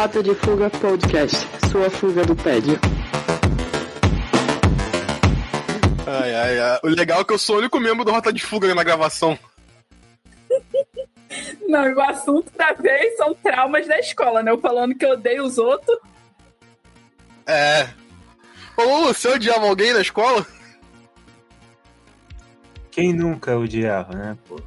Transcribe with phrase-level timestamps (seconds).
[0.00, 2.80] Rota de Fuga Podcast, sua fuga do tédio.
[6.06, 6.80] Ai, ai, ai.
[6.82, 9.38] O legal é que eu sou o único membro do Rota de Fuga na gravação.
[11.68, 14.50] Não, o assunto da vez são traumas da escola, né?
[14.50, 15.98] Eu falando que eu odeio os outros.
[17.46, 17.86] É.
[18.78, 20.46] Ô, você odiava alguém na escola?
[22.90, 24.58] Quem nunca odiava, né, pô?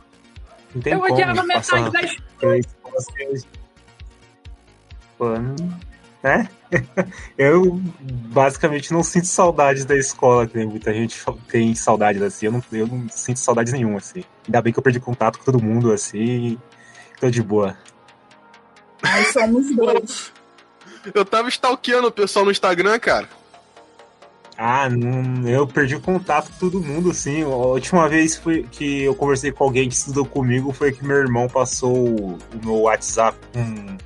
[0.76, 3.62] Não tem Eu como odiava passar metade da escola.
[5.30, 5.55] Não-
[6.23, 6.48] né?
[7.38, 7.80] Eu
[8.32, 12.46] basicamente não sinto saudades da escola, que muita gente tem saudades assim.
[12.48, 14.23] Eu não, eu não sinto saudades nenhuma, assim.
[14.46, 16.58] Ainda bem que eu perdi contato com todo mundo, assim.
[17.20, 17.77] Tô de boa.
[19.04, 20.32] Nós somos dois.
[21.13, 23.27] Eu tava stalkeando o pessoal no Instagram, cara.
[24.58, 27.41] Ah, não, eu perdi o contato com todo mundo, assim.
[27.44, 31.18] A última vez foi que eu conversei com alguém que estudou comigo foi que meu
[31.18, 33.98] irmão passou o meu WhatsApp com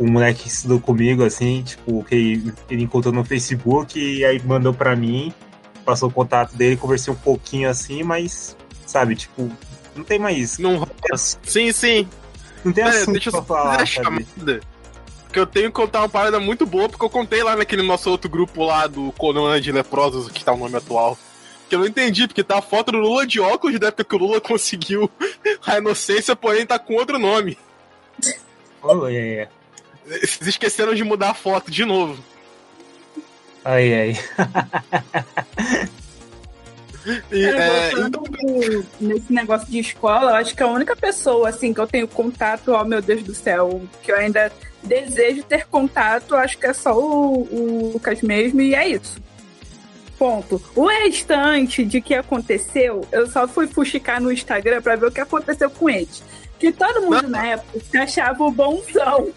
[0.00, 2.14] um moleque que estudou comigo, assim, tipo, que
[2.70, 5.32] ele- encontrou no Facebook e aí mandou pra mim,
[5.84, 8.56] passou o contato dele, conversei um pouquinho assim, mas,
[8.86, 9.50] sabe, tipo,
[9.94, 10.58] não tem mais.
[10.58, 12.08] Não, Não sim, sim.
[12.64, 13.86] não tem Pera, assunto deixa eu falar, sabe?
[14.26, 14.60] chamada.
[15.24, 18.10] Porque eu tenho que contar uma parada muito boa, porque eu contei lá naquele nosso
[18.10, 21.16] outro grupo lá do Conan de Leprosos, que tá o nome atual.
[21.68, 24.14] Que eu não entendi, porque tá a foto do Lula de óculos da época que
[24.16, 25.08] o Lula conseguiu
[25.64, 27.56] a inocência, porém tá com outro nome.
[28.82, 29.48] Oh, é, é.
[30.06, 32.22] Vocês esqueceram de mudar a foto de novo.
[33.64, 34.18] Ai, ai.
[37.32, 41.80] E, É, no- nesse negócio de escola, eu acho que a única pessoa assim que
[41.80, 46.58] eu tenho contato, ó meu Deus do céu, que eu ainda desejo ter contato, acho
[46.58, 49.18] que é só o, o Lucas mesmo, e é isso.
[50.18, 50.62] Ponto.
[50.76, 55.20] O restante de que aconteceu, eu só fui fuxicar no Instagram pra ver o que
[55.22, 56.22] aconteceu com eles.
[56.58, 59.30] Que todo mundo na época se achava o bonzão.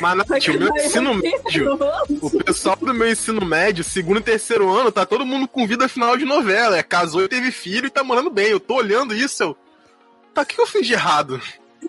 [0.00, 1.78] Mas Nath, o meu ensino médio,
[2.22, 5.88] o pessoal do meu ensino médio, segundo e terceiro ano, tá todo mundo com vida
[5.88, 6.76] final de novela.
[6.78, 8.48] É, casou e teve filho e tá morando bem.
[8.48, 9.56] Eu tô olhando isso, eu.
[10.34, 11.40] Tá, o que eu fiz de errado?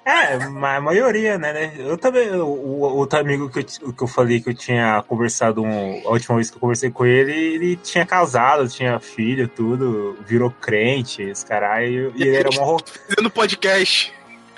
[0.05, 1.73] É, a maioria, né, né?
[1.77, 5.61] Eu também, o, o outro amigo que eu, que eu falei que eu tinha conversado,
[5.61, 10.17] um- a última vez que eu conversei com ele, ele tinha casado, tinha filho, tudo,
[10.25, 14.13] virou crente, esse caralho, e ele era, uma, ro- Fazendo podcast.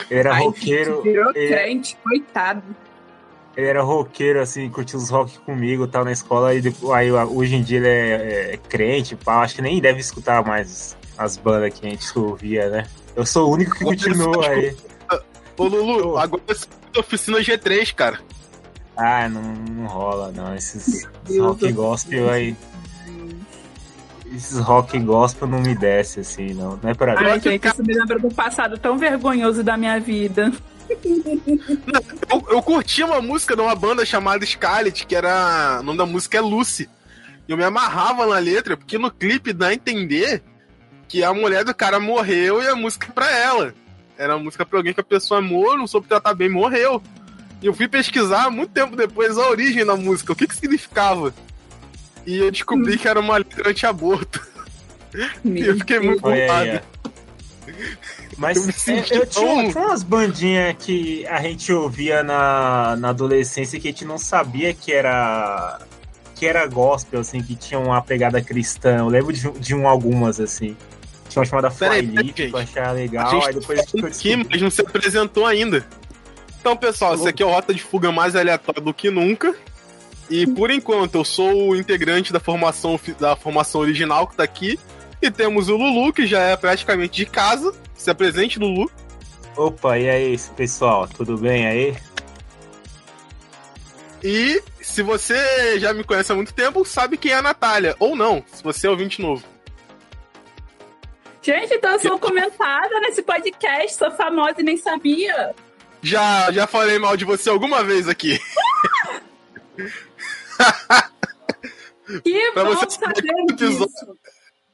[0.10, 2.64] ele era Ai, roqueiro, Virou ele- crente, coitado.
[3.56, 7.56] Ele era roqueiro, assim, curtia os rock comigo, tal, na escola, e depois, aí hoje
[7.56, 11.78] em dia ele é, é crente, pá, acho que nem deve escutar mais as bandas
[11.78, 12.86] que a gente ouvia, né?
[13.16, 14.76] Eu sou o único que continua aí.
[15.58, 18.20] Ô, Lulu, agora você é oficina G3, cara.
[18.98, 20.56] Ah, não, não rola, não.
[20.56, 22.56] Esses, Deus rock do gospel aí.
[24.36, 26.80] Esses rock gospel não me desce assim, não.
[26.82, 27.28] Não é pra mim.
[27.28, 30.52] Ai, gente, isso me lembra do passado tão vergonhoso da minha vida.
[32.32, 35.80] Eu, eu curti uma música de uma banda chamada Scarlet, que era.
[35.80, 36.90] O nome da música é Lucy.
[37.48, 40.42] E eu me amarrava na letra, porque no clipe dá a entender
[41.08, 43.74] que a mulher do cara morreu e a música é pra ela.
[44.18, 47.02] Era uma música pra alguém que a pessoa amou, não soube tratar bem, morreu.
[47.62, 51.34] E eu fui pesquisar muito tempo depois a origem da música, o que que significava.
[52.26, 54.42] E eu descobri que era uma letra anti-aborto.
[55.46, 56.32] E eu fiquei muito ó.
[58.38, 63.80] Mas Eu me é, eu tinha, umas bandinhas que a gente ouvia na, na adolescência
[63.80, 65.80] que a gente não sabia que era
[66.36, 68.98] que era gospel, assim, que tinha uma pegada cristã.
[68.98, 70.76] Eu lembro de, de um algumas, assim.
[71.30, 72.78] Tinha uma chamada Peraí, Fly peraí, Leaf, que eu gente.
[72.78, 73.32] achava A legal.
[73.32, 75.86] gente Aí depois tá falando eu aqui, mas não se apresentou ainda.
[76.60, 79.56] Então, pessoal, esse aqui é o Rota de Fuga mais aleatório do que nunca.
[80.30, 84.80] E por enquanto, eu sou o integrante da formação, da formação original que tá aqui.
[85.24, 87.74] E temos o Lulu, que já é praticamente de casa.
[87.96, 88.92] Se apresente, Lulu.
[89.56, 91.08] Opa, e aí, pessoal?
[91.08, 91.96] Tudo bem aí?
[94.22, 97.96] E se você já me conhece há muito tempo, sabe quem é a Natália.
[98.00, 99.42] Ou não, se você é ouvinte novo.
[101.42, 105.56] Gente, então eu sou comentada nesse podcast, sou famosa e nem sabia.
[106.02, 108.38] Já, já falei mal de você alguma vez aqui.
[112.22, 113.90] Que Pra bom você saber disso.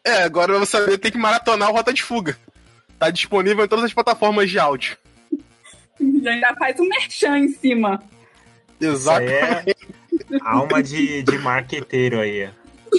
[0.09, 2.35] É, agora você saber, tem que maratonar o Rota de Fuga.
[2.97, 4.97] Tá disponível em todas as plataformas de áudio.
[6.01, 8.01] Ainda faz um merchan em cima.
[8.81, 9.21] Exato.
[9.21, 9.65] é
[10.41, 12.50] alma de, de marqueteiro aí.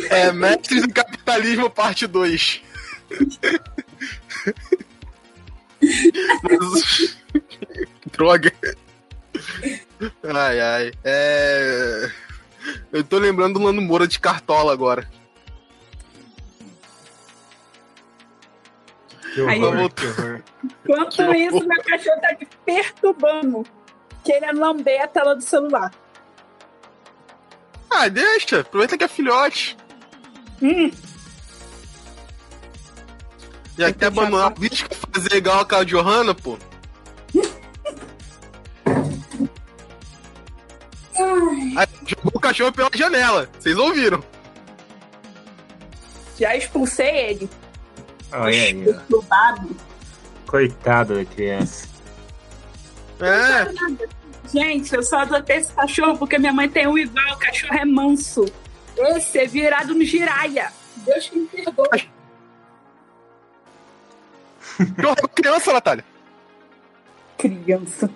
[0.08, 2.62] É Mestres do Capitalismo, parte 2.
[6.42, 7.18] Mas...
[8.12, 8.52] Droga.
[10.22, 10.92] Ai, ai.
[11.02, 12.10] É...
[12.92, 15.08] Eu tô lembrando do Lando Moura de Cartola agora.
[19.34, 20.42] Que horror, que horror.
[20.84, 23.66] Enquanto Que isso, meu cachorro tá me perturbando.
[24.24, 25.92] querendo lamber a tela do celular.
[27.90, 28.60] Ah, deixa.
[28.60, 29.76] Aproveita que é filhote.
[30.62, 30.90] Hum,
[33.78, 36.58] Já quer que abandonar a política fazer igual a Carl Johanna, pô.
[41.76, 43.48] Aí, jogou o cachorro pela janela.
[43.58, 44.22] Vocês ouviram?
[46.38, 47.50] já expulsei ele.
[48.32, 49.56] Olha aí, ó.
[50.46, 51.88] Coitada da criança.
[53.20, 54.50] É.
[54.52, 57.34] Gente, eu só adotei esse cachorro porque minha mãe tem um igual.
[57.34, 58.44] O cachorro é manso.
[58.96, 60.72] Esse é virado no giraia.
[60.96, 62.10] Deus que me perdoe.
[65.34, 66.04] Criança, Natália.
[67.38, 68.10] Criança.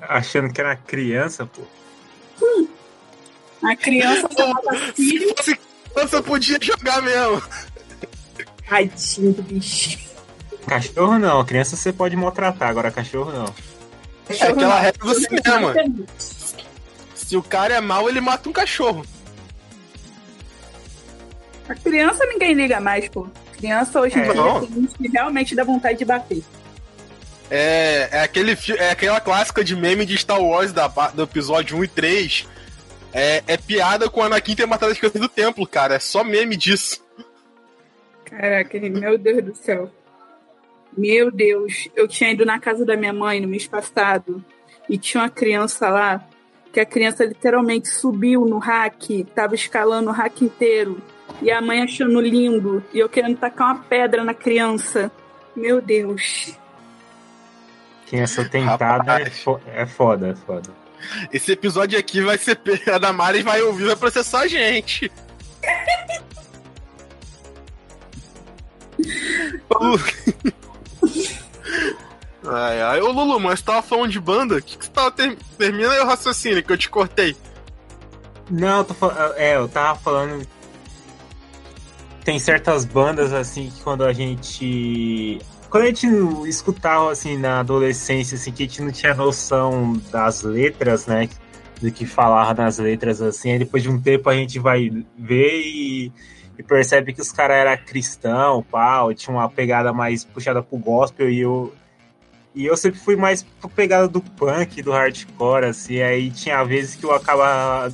[0.00, 1.62] Achando que era criança, pô.
[3.62, 5.34] A criança chamada Se filho.
[5.36, 5.56] fosse
[5.92, 7.42] criança, podia jogar mesmo.
[8.68, 9.98] Tadinho do bicho.
[10.66, 13.54] Cachorro não, criança você pode maltratar, agora cachorro não.
[14.28, 15.74] É aquela regra do cinema.
[17.14, 19.04] Se o cara é mau, ele mata um cachorro.
[21.68, 23.26] A criança ninguém liga mais, pô.
[23.56, 24.32] Criança hoje em É.
[24.32, 26.42] dia tem que realmente dá vontade de bater.
[27.50, 31.84] É, é, aquele, é aquela clássica de meme de Star Wars da, do episódio 1
[31.84, 32.48] e 3.
[33.12, 35.94] É, é piada com o Anakin ter matado as crianças do templo, cara.
[35.94, 37.03] É só meme disso.
[38.24, 39.90] Caraca, meu Deus do céu.
[40.96, 44.44] Meu Deus, eu tinha ido na casa da minha mãe no mês passado
[44.88, 46.24] e tinha uma criança lá
[46.72, 51.00] que a criança literalmente subiu no hack, tava escalando o hack inteiro
[51.42, 55.10] e a mãe achando lindo e eu querendo tacar uma pedra na criança.
[55.54, 56.56] Meu Deus.
[58.08, 59.42] Criança tentada é, Rapaz.
[59.42, 60.70] fo- é foda, é foda.
[61.32, 62.58] Esse episódio aqui vai ser.
[62.92, 65.10] A Damares vai ouvir, vai processar a gente.
[72.46, 73.00] Ai, ai.
[73.00, 74.56] Ô, Lulu, mas você tava falando de banda?
[74.56, 75.10] O que, que você tava.
[75.10, 75.36] Ter...
[75.56, 77.34] Termina aí o raciocínio que eu te cortei.
[78.50, 79.34] Não, eu falando.
[79.36, 80.46] É, eu tava falando.
[82.22, 85.40] Tem certas bandas assim que quando a gente.
[85.70, 86.06] Quando a gente
[86.46, 91.28] escutava assim na adolescência, assim, que a gente não tinha noção das letras, né?
[91.80, 95.60] Do que falava nas letras, assim, aí depois de um tempo a gente vai ver
[95.60, 96.12] e,
[96.58, 101.30] e percebe que os caras eram cristão, pau, tinha uma pegada mais puxada pro gospel
[101.30, 101.72] e eu.
[102.54, 106.94] E eu sempre fui mais pro pegada do punk, do hardcore, assim, aí tinha vezes
[106.94, 107.92] que eu acabava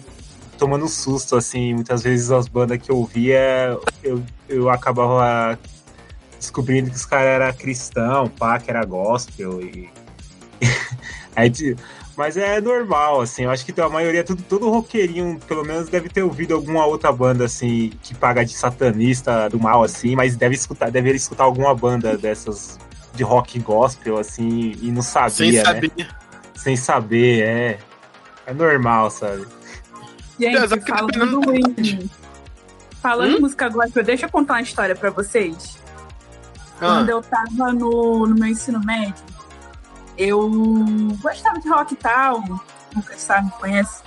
[0.58, 5.58] tomando susto, assim, muitas vezes as bandas que eu ouvia, eu, eu acabava
[6.38, 9.88] descobrindo que os caras eram cristão, pá, que era gospel e...
[11.34, 11.50] Aí,
[12.20, 16.10] mas é normal, assim, eu acho que a maioria, tudo, todo roqueirinho, pelo menos, deve
[16.10, 20.54] ter ouvido alguma outra banda, assim, que paga de satanista do mal, assim, mas deve
[20.54, 22.78] escutar, deve escutar alguma banda dessas
[23.14, 25.64] de rock gospel, assim, e não sabia, Sem né?
[25.64, 26.08] saber.
[26.54, 27.78] Sem saber, é.
[28.46, 29.46] É normal, sabe?
[30.38, 32.10] Gente, falando em...
[33.00, 35.78] Falando em música gospel, deixa eu contar uma história pra vocês.
[36.74, 39.24] Ah, Quando eu tava no, no meu ensino médio,
[40.20, 40.50] eu
[41.22, 42.42] gostava de rock e tal,
[42.94, 44.02] nunca sabe, me conhece.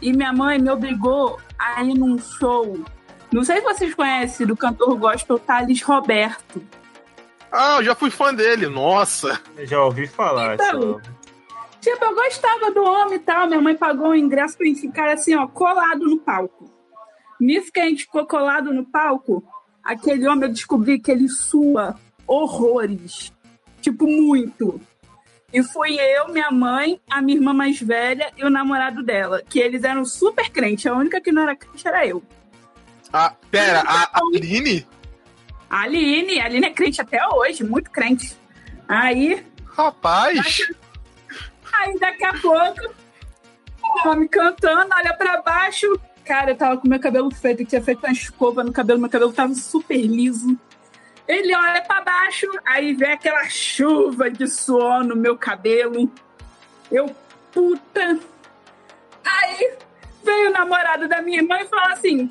[0.00, 2.82] E minha mãe me obrigou a ir num show.
[3.30, 6.62] Não sei se vocês conhecem do cantor gospel Thales Roberto.
[7.52, 8.68] ah, eu já fui fã dele.
[8.68, 9.38] Nossa.
[9.54, 10.54] Eu já ouvi falar.
[10.54, 10.98] Então.
[11.80, 13.46] Tipo, eu gostava do homem e tal.
[13.46, 16.70] Minha mãe pagou o ingresso pra gente ficar assim, ó, colado no palco.
[17.38, 19.44] Nisso que a gente ficou colado no palco,
[19.84, 23.30] aquele homem eu descobri que ele sua horrores.
[23.82, 24.80] Tipo, muito.
[25.52, 29.42] E fui eu, minha mãe, a minha irmã mais velha e o namorado dela.
[29.48, 30.86] Que eles eram super crentes.
[30.86, 32.22] A única que não era crente era eu.
[33.12, 34.86] Ah, pera, a a Aline?
[35.68, 38.36] A Aline, a Aline é crente até hoje, muito crente.
[38.86, 39.44] Aí,
[39.80, 40.60] Rapaz.
[41.72, 42.94] Aí daqui a pouco,
[43.82, 45.86] o homem cantando, olha pra baixo.
[46.24, 49.08] Cara, eu tava com meu cabelo feito, eu tinha feito uma escova no cabelo, meu
[49.08, 50.58] cabelo tava super liso.
[51.30, 56.10] Ele olha pra baixo, aí vê aquela chuva de suor no meu cabelo.
[56.90, 57.14] Eu,
[57.52, 58.18] puta.
[59.24, 59.74] Aí
[60.24, 62.28] veio o namorado da minha irmã e falou assim: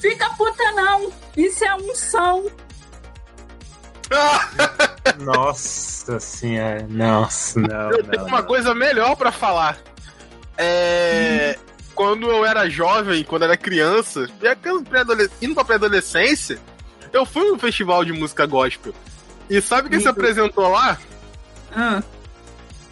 [0.00, 2.46] Fica puta não, isso é unção.
[5.18, 6.86] Nossa senhora.
[6.88, 8.28] Nossa, não, eu tenho não.
[8.28, 9.78] uma coisa melhor pra falar.
[10.56, 11.58] É.
[11.92, 14.28] Quando eu era jovem, quando eu era criança,
[15.42, 16.60] indo pra pré-adolescência,
[17.16, 18.94] eu fui num festival de música gospel.
[19.48, 20.98] E sabe quem se apresentou lá?
[21.74, 22.02] Ah.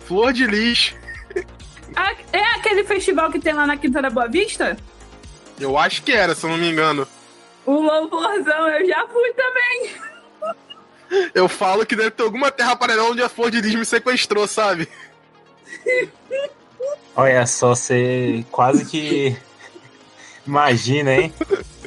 [0.07, 0.95] Flor de Lis.
[2.33, 4.76] É aquele festival que tem lá na Quinta da Boa Vista?
[5.61, 7.07] Eu acho que era, se eu não me engano.
[7.64, 9.90] O louvorzão, eu já fui também.
[11.35, 14.49] Eu falo que deve ter alguma terra paralela onde a Flor de Lis me sequestrou,
[14.49, 14.88] sabe?
[17.14, 19.37] Olha só, você quase que.
[20.47, 21.33] Imagina, hein?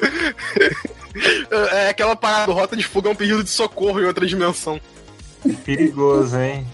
[1.72, 4.80] É aquela parada, rota de fuga é um pedido de socorro em outra dimensão.
[5.64, 6.66] Perigoso, hein?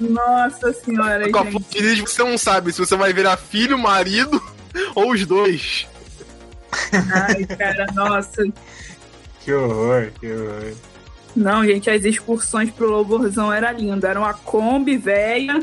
[0.00, 2.02] Nossa senhora, Com a gente.
[2.02, 4.42] Você não sabe se você vai virar filho, marido
[4.94, 5.86] ou os dois.
[6.92, 8.44] Ai, cara, nossa.
[9.42, 10.74] Que horror, que horror.
[11.34, 14.06] Não, gente, as excursões pro Loborzão era lindo.
[14.06, 15.60] Era uma Kombi velha.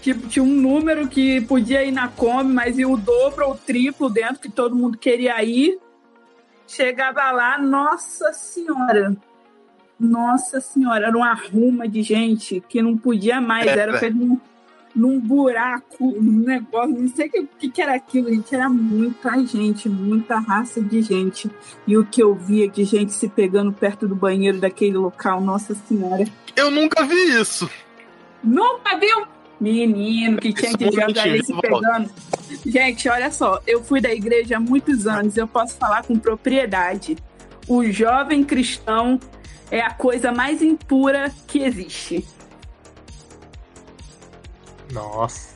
[0.00, 3.56] Tipo, tinha um número que podia ir na Kombi, mas ia o dobro ou o
[3.56, 5.78] triplo dentro que todo mundo queria ir.
[6.74, 9.16] Chegava lá, nossa senhora.
[9.98, 13.68] Nossa senhora, era uma ruma de gente que não podia mais.
[13.68, 13.98] Era Era.
[13.98, 14.40] feito num,
[14.92, 18.52] num buraco, num negócio, não sei o que, que, que era aquilo, gente.
[18.52, 21.48] Era muita gente, muita raça de gente.
[21.86, 25.76] E o que eu via de gente se pegando perto do banheiro daquele local, nossa
[25.76, 26.24] senhora.
[26.56, 27.70] Eu nunca vi isso.
[28.42, 29.33] Nunca viu?
[29.60, 32.10] Menino, que tinha ali muito se pegando.
[32.66, 37.16] Gente, olha só, eu fui da igreja há muitos anos, eu posso falar com propriedade.
[37.66, 39.18] O jovem cristão
[39.70, 42.26] é a coisa mais impura que existe.
[44.92, 45.54] Nossa.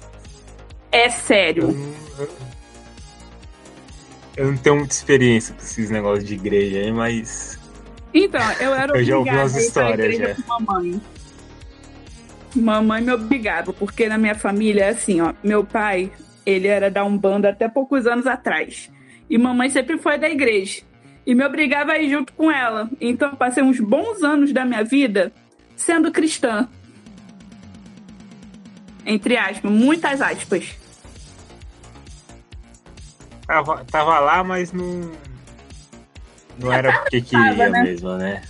[0.91, 1.69] É Eu sério.
[1.69, 2.29] não,
[4.37, 7.59] eu não tenho muita experiência com esses negócios de igreja aí, mas.
[8.15, 10.43] Então, eu era Eu já ouvi obrigada umas histórias, igreja já.
[10.43, 11.01] com mamãe.
[12.59, 15.33] Mamãe me obrigava, porque na minha família é assim, ó.
[15.43, 16.11] Meu pai,
[16.45, 18.91] ele era da Umbanda até poucos anos atrás.
[19.29, 20.83] E mamãe sempre foi da igreja.
[21.27, 22.89] E me obrigava a ir junto com ela.
[23.01, 25.33] Então, eu passei uns bons anos da minha vida
[25.77, 26.69] sendo cristã.
[29.05, 30.77] Entre aspas, muitas aspas.
[33.47, 35.13] Tava, tava lá, mas não.
[36.59, 37.83] Não era porque queria Tava, né?
[37.83, 38.43] mesmo, né?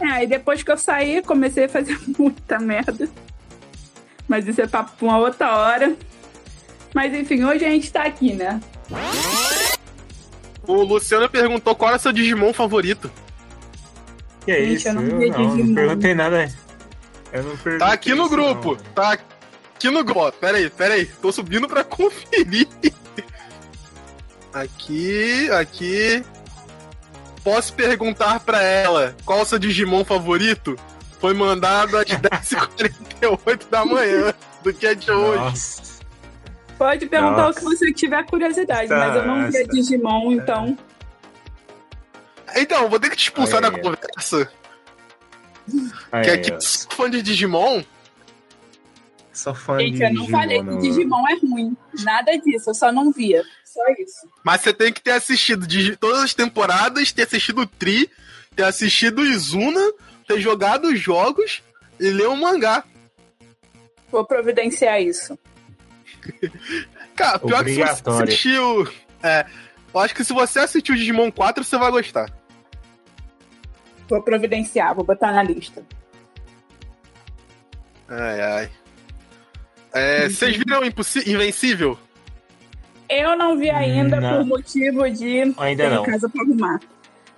[0.00, 3.08] É, aí depois que eu saí, comecei a fazer muita merda.
[4.28, 5.94] Mas isso é papo pra uma outra hora.
[6.94, 8.60] Mas enfim, hoje a gente tá aqui, né?
[10.66, 13.10] O Luciano perguntou qual era seu Digimon favorito.
[14.44, 14.88] Que é Gente, isso?
[14.88, 15.74] eu Eu não não, vi não, Digimon.
[15.74, 16.54] perguntei nada.
[17.32, 18.68] Eu não perguntei Tá aqui no isso, grupo.
[18.76, 18.92] não.
[18.94, 20.32] Tá aqui no grupo.
[20.32, 21.06] Pera aí, pera aí.
[21.06, 22.68] Tô subindo pra conferir.
[24.52, 26.24] Aqui, aqui.
[27.42, 30.76] Posso perguntar pra ela qual o seu Digimon favorito?
[31.20, 35.38] Foi mandado às 10h48 da manhã do que é de hoje.
[35.38, 35.94] Nossa.
[36.76, 37.50] Pode perguntar Nossa.
[37.50, 40.76] o que você tiver curiosidade, Tá, mas eu não via essa- Digimon, então.
[42.56, 44.52] Então, vou ter que te expulsar Aí, da conversa.
[46.12, 46.60] Aí, que aqui, ó.
[46.60, 47.82] sou fã de Digimon,
[49.32, 50.78] Sou fã Gente, de eu não Digimon, falei que não.
[50.78, 51.76] Digimon é ruim.
[52.04, 53.42] Nada disso, eu só não via.
[53.64, 54.28] Só isso.
[54.44, 55.66] mas você tem que ter assistido
[55.96, 58.08] todas as temporadas, ter assistido o Tri,
[58.54, 59.80] ter assistido o Izuna,
[60.26, 61.62] ter jogado os jogos
[62.00, 62.84] e ler o mangá.
[64.10, 65.38] Vou providenciar isso.
[67.14, 68.88] Cara, pior que se você assistiu.
[69.22, 69.46] É,
[69.92, 72.30] eu acho que se você assistiu Digimon 4, você vai gostar.
[74.08, 75.84] Vou providenciar, vou botar na lista.
[78.08, 78.70] Ai, ai.
[79.92, 81.98] É, vocês viram Invencível?
[83.08, 84.38] Eu não vi ainda Não.
[84.38, 86.02] por motivo de Ainda ter não.
[86.04, 86.80] casa pra arrumar.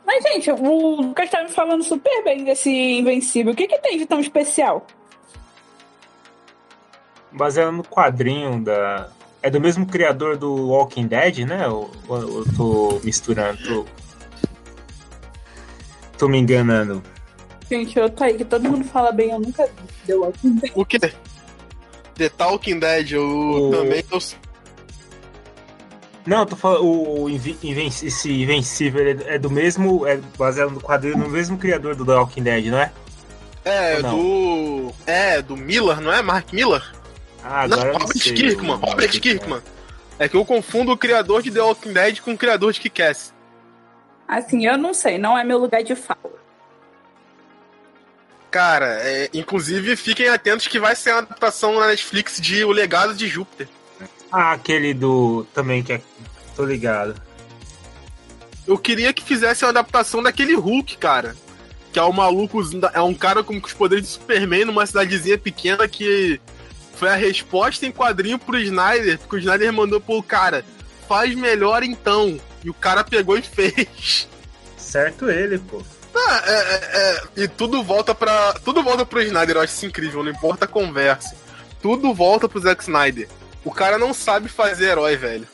[0.06, 3.52] Mas, gente, o Lucas tá me falando super bem desse Invencível.
[3.52, 4.86] O que, que tem de tão especial?
[7.32, 9.10] Baseado no quadrinho da.
[9.42, 11.68] É do mesmo criador do Walking Dead, né?
[11.68, 13.58] Ou, ou- ou eu tô misturando?
[13.64, 13.86] Tô...
[16.18, 17.02] tô me enganando.
[17.68, 19.72] Gente, eu tô aí, que todo mundo fala bem, eu nunca vi.
[20.06, 20.72] Deu Walking Dead.
[20.74, 20.98] O quê?
[22.14, 24.04] The Talking Dead, eu O- também.
[24.10, 24.20] Eu...
[26.26, 26.84] Não, eu tô falando.
[26.84, 30.06] O, esse Invencível é do mesmo.
[30.06, 32.92] É baseado no quadrinho no mesmo criador do The Walking Dead, não é?
[33.64, 34.18] É, Ou não?
[34.18, 34.94] do.
[35.06, 36.22] É, do Miller, não é?
[36.22, 36.82] Mark Miller?
[37.44, 38.76] Ah, não, agora não Robert sei Kirkman.
[38.76, 39.62] Robert do Kirkman.
[40.18, 43.32] É que eu confundo o criador de The Walking Dead com o criador de Kick-Ass.
[44.26, 46.18] Assim, eu não sei, não é meu lugar de fala.
[48.50, 53.14] Cara, é, inclusive fiquem atentos que vai ser uma adaptação na Netflix de O Legado
[53.14, 53.68] de Júpiter.
[54.30, 55.46] Ah, aquele do.
[55.54, 56.00] Também que é.
[56.54, 57.14] Tô ligado.
[58.66, 61.36] Eu queria que fizesse uma adaptação daquele Hulk, cara.
[61.92, 62.60] Que é o maluco,
[62.92, 66.40] é um cara com os poderes de Superman numa cidadezinha pequena que
[66.96, 70.64] foi a resposta em quadrinho pro Snyder, porque o Snyder mandou pro cara,
[71.08, 72.40] faz melhor então.
[72.64, 74.28] E o cara pegou e fez.
[74.76, 75.82] Certo ele, pô.
[76.14, 79.86] Ah, é, é, é, e tudo volta para Tudo volta pro Snyder, eu acho isso
[79.86, 81.36] incrível, não importa a conversa.
[81.82, 83.28] Tudo volta pro Zack Snyder.
[83.66, 85.48] O cara não sabe fazer herói, velho.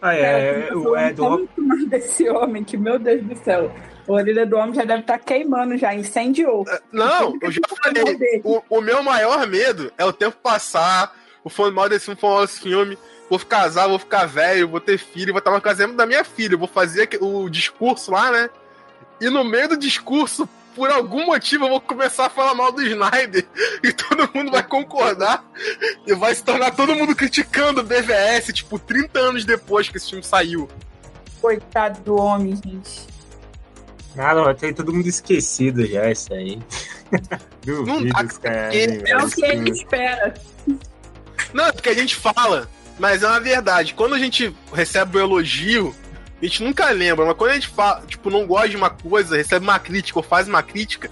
[0.00, 0.68] Ah, Cara, é.
[0.70, 1.22] eu é do.
[1.22, 3.70] tanto mais desse homem que, meu Deus do céu.
[4.08, 6.64] A orelha do homem já deve estar queimando, já incendiou.
[6.90, 8.40] Não, eu já falei.
[8.42, 12.26] O, o meu maior medo é o tempo passar, o fã mal desse filme, o
[12.26, 12.98] mal desse filme.
[13.28, 16.56] Vou casar, vou ficar velho, vou ter filho, vou estar no casamento da minha filha.
[16.56, 18.48] Vou fazer o discurso lá, né?
[19.20, 22.82] E no meio do discurso, por algum motivo, eu vou começar a falar mal do
[22.82, 23.46] Snyder.
[23.82, 25.44] E todo mundo vai concordar.
[26.06, 30.10] E vai se tornar todo mundo criticando o BVS, tipo, 30 anos depois que esse
[30.10, 30.68] filme saiu.
[31.40, 33.06] Coitado do homem, gente.
[34.14, 36.58] Nada, vai ter todo mundo esquecido já, isso aí.
[37.64, 38.76] Duvido, não dá, cara.
[38.76, 40.34] É o que a gente espera.
[41.52, 43.94] Não, é porque a gente fala, mas é uma verdade.
[43.94, 45.94] Quando a gente recebe um elogio,
[46.40, 49.36] a gente nunca lembra, mas quando a gente fala, tipo, não gosta de uma coisa,
[49.36, 51.10] recebe uma crítica ou faz uma crítica,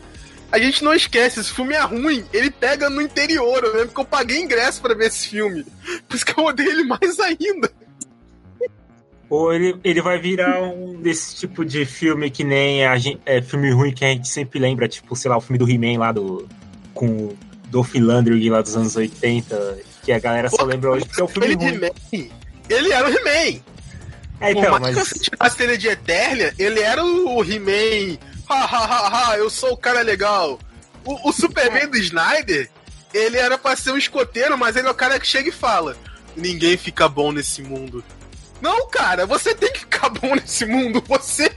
[0.51, 3.63] a gente não esquece, esse filme é ruim, ele pega no interior.
[3.63, 5.65] Eu lembro que eu paguei ingresso para ver esse filme.
[6.09, 7.71] Por isso que eu odeio ele mais ainda.
[9.29, 13.43] Ou ele, ele vai virar um desse tipo de filme que nem a gente, é,
[13.43, 16.13] filme ruim que a gente sempre lembra, tipo, sei lá, o filme do He-Man lá
[16.13, 16.49] do.
[16.95, 21.21] com o Dolph Lundgren lá dos anos 80, que a galera só lembra hoje que
[21.21, 22.31] é o filme ele ruim.
[22.71, 23.61] Ele era o He-Man.
[24.41, 24.97] É, então, Por mas...
[24.97, 28.19] que você tirasse ele de Eternia, ele era o He-Man.
[28.49, 30.59] Ha, ha, ha, ha, eu sou o cara legal.
[31.05, 32.71] O, o Superman do Snyder,
[33.13, 35.97] ele era pra ser um escoteiro, mas ele é o cara que chega e fala:
[36.37, 38.03] Ninguém fica bom nesse mundo.
[38.61, 41.03] Não, cara, você tem que ficar bom nesse mundo.
[41.09, 41.51] Você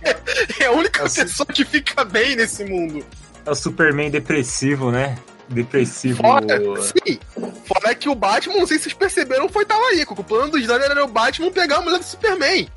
[0.59, 3.05] é a única Assim- pessoa que fica bem nesse mundo.
[3.45, 5.17] É o Superman depressivo, né?
[5.51, 6.21] Depressivo.
[6.23, 7.19] Fora, sim,
[7.65, 10.15] fora que o Batman, não sei se vocês perceberam, foi talarico.
[10.19, 12.67] O plano do Snyder era o Batman pegar a mulher do Superman.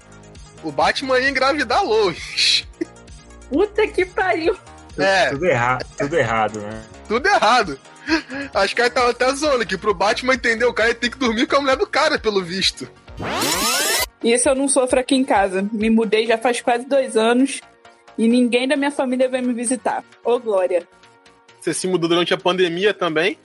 [0.62, 2.66] O Batman ia engravidar a Lois.
[3.48, 4.56] Puta que pariu.
[4.98, 6.82] É, Tudo errado, tudo errado, né?
[7.08, 7.78] tudo errado.
[8.52, 11.46] Acho que aí tava até zoando que pro Batman entender o cara tem que dormir
[11.46, 12.88] com a mulher do cara, pelo visto.
[14.22, 15.68] Isso eu não sofro aqui em casa.
[15.72, 17.60] Me mudei já faz quase dois anos
[18.16, 20.04] e ninguém da minha família veio me visitar.
[20.24, 20.86] Ô, Glória.
[21.64, 23.38] Você se mudou durante a pandemia também?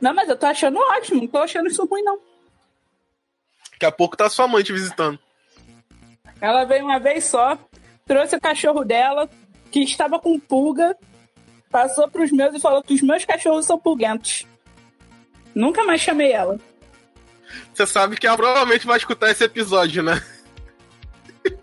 [0.00, 1.20] Não, mas eu tô achando ótimo.
[1.20, 2.18] Não tô achando isso ruim, não.
[3.72, 5.18] Daqui a pouco tá sua mãe te visitando.
[6.40, 7.58] Ela veio uma vez só,
[8.06, 9.28] trouxe o cachorro dela,
[9.70, 10.96] que estava com pulga,
[11.70, 14.46] passou pros meus e falou que os meus cachorros são pulguentos.
[15.54, 16.58] Nunca mais chamei ela.
[17.74, 20.14] Você sabe que ela provavelmente vai escutar esse episódio, né?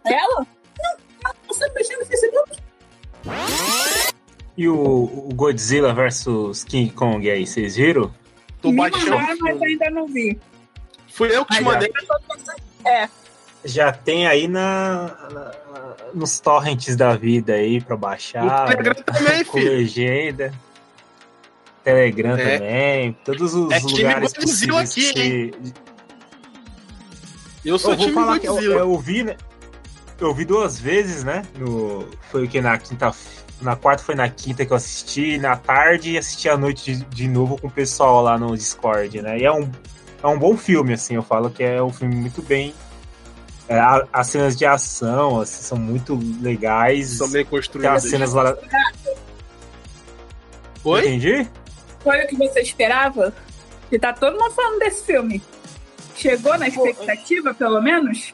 [0.06, 0.46] Ela?
[0.80, 0.92] Não,
[1.26, 2.64] ela não sabe mexer no Facebook.
[4.58, 8.14] E o, o Godzilla versus King Kong aí, vocês viram?
[8.62, 9.10] Tu Me baixou.
[9.10, 10.40] mandaram, mas ainda não vi.
[11.10, 11.92] Fui eu que te mandei.
[12.86, 13.08] É,
[13.66, 15.52] Já tem aí na, na-
[16.14, 18.44] nos torrents da vida aí pra baixar.
[18.44, 19.72] No Telegram também, com filho.
[19.72, 20.54] legenda.
[21.84, 22.58] Telegram É.
[22.58, 23.18] também.
[23.26, 25.74] Todos os É time lugares Godzilla possíveis aqui, que você-
[27.66, 28.76] Eu sou Eu vou time falar que eu, Godzilla.
[28.76, 29.38] eu vi, né?
[30.20, 31.42] Eu vi duas vezes, né?
[31.58, 33.12] No, foi o que na quinta.
[33.64, 37.06] Na quarta foi na quinta que eu assisti, na tarde e assisti à noite de,
[37.06, 39.40] de novo com o pessoal lá no Discord, né?
[39.40, 39.72] E é um,
[40.22, 42.74] é um bom filme, assim, eu falo que é um filme muito bem.
[43.70, 47.12] é, a- as cenas de ação assim, são muito legais.
[47.12, 48.04] São bem Tem construídas.
[48.04, 48.56] as cenas lá.
[50.84, 51.00] Oi?
[51.02, 51.48] Entendi?
[52.04, 53.34] foi o que você esperava?
[53.90, 55.42] Que tá todo mundo falando desse filme.
[56.18, 58.34] Chegou na expectativa, pelo menos?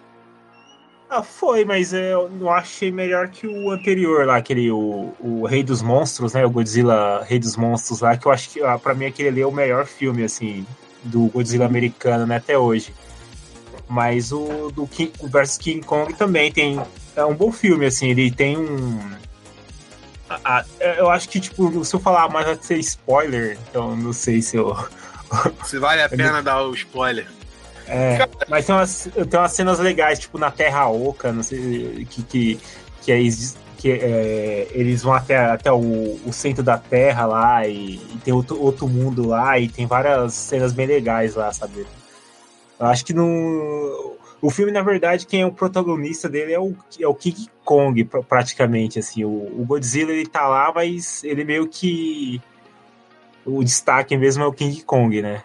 [1.10, 5.64] Ah, foi, mas eu não achei melhor que o anterior lá, aquele o, o Rei
[5.64, 6.46] dos Monstros, né?
[6.46, 9.42] O Godzilla Rei dos Monstros lá, que eu acho que ah, pra mim aquele ali
[9.42, 10.64] é o melhor filme, assim,
[11.04, 12.94] do Godzilla americano, né, até hoje.
[13.88, 16.80] Mas o do King, o versus King Kong também tem.
[17.16, 19.00] É um bom filme, assim, ele tem um.
[20.30, 24.14] a- a- eu acho que, tipo, se eu falar mais vai ser spoiler, então não
[24.14, 24.78] sei se eu.
[25.66, 27.26] Se vale a pena dar o spoiler.
[27.90, 32.22] É, mas tem umas, tem umas cenas legais, tipo na Terra Oca, não sei, que,
[32.24, 32.60] que,
[33.02, 37.96] que, is- que é, eles vão até, até o, o centro da Terra lá e,
[37.96, 41.88] e tem outro, outro mundo lá e tem várias cenas bem legais lá, sabe?
[42.80, 44.16] Eu acho que no.
[44.42, 48.06] O filme, na verdade, quem é o protagonista dele é o, é o King Kong,
[48.06, 49.26] pra- praticamente, assim.
[49.26, 52.42] O, o Godzilla, ele tá lá, mas ele meio que...
[53.46, 55.44] O destaque mesmo é o King Kong, né?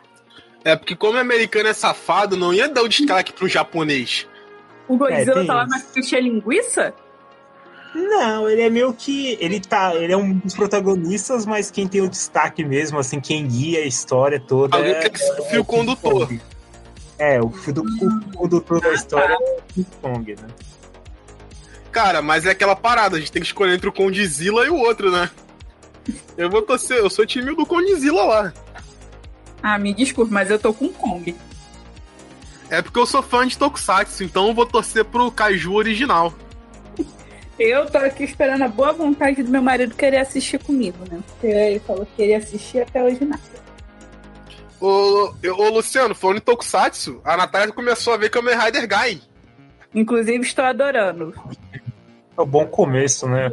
[0.64, 4.27] É porque como o americano é safado, não ia dar o destaque pro japonês.
[4.88, 5.70] O Godzilla tem tá lá isso.
[5.70, 6.94] na ficha linguiça?
[7.94, 9.37] Não, ele é meio que.
[9.40, 9.94] Ele tá.
[9.94, 13.87] Ele é um dos protagonistas, mas quem tem o destaque mesmo, assim, quem guia a
[13.87, 14.77] história toda.
[14.77, 16.27] Alguém é, que ser o é fio King condutor.
[16.27, 16.40] Kong.
[17.16, 20.48] É, o fio do o condutor da história é o King Kong, né?
[21.92, 24.74] Cara, mas é aquela parada, a gente tem que escolher entre o Condzilla e o
[24.74, 25.31] outro, né?
[26.37, 28.53] Eu vou torcer, eu sou time do Condzilla lá.
[29.66, 31.35] Ah, me desculpe, mas eu tô com Kong.
[32.68, 36.35] É porque eu sou fã de Tokusatsu, então eu vou torcer pro Kaiju original.
[37.57, 41.20] Eu tô aqui esperando a boa vontade do meu marido querer assistir comigo, né?
[41.29, 43.40] Porque ele falou que queria assistir até hoje nada.
[44.81, 49.22] Ô, eu- ô, Luciano, falando em Tokusatsu, a Natália começou a ver Kamen Rider Guy.
[49.94, 51.33] Inclusive, estou adorando.
[52.37, 53.53] É um bom começo, né?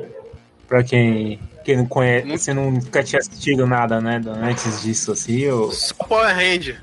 [0.68, 2.42] Pra quem, quem não conhece, Muito.
[2.42, 4.22] você nunca tinha assistido nada, né?
[4.42, 5.48] Antes disso, assim.
[5.48, 5.72] Ou...
[5.72, 6.82] Só Power Ranger.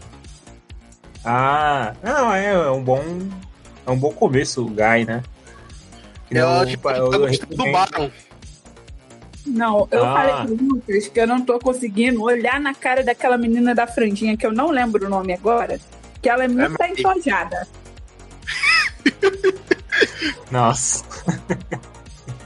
[1.25, 3.03] Ah, não, é, é um bom.
[3.87, 5.23] É um bom começo, o Guy, né?
[6.29, 7.73] Que Ela, não- tipo, eu- eu gostando do.
[7.73, 8.11] Baron.
[9.47, 10.13] Não, eu Ah.
[10.15, 14.37] falei pro Lucas que eu não tô conseguindo olhar na cara daquela menina da franjinha,
[14.37, 15.81] que eu não lembro o nome agora,
[16.21, 17.67] que ela é muito mas- entojada.
[20.51, 21.05] Nossa.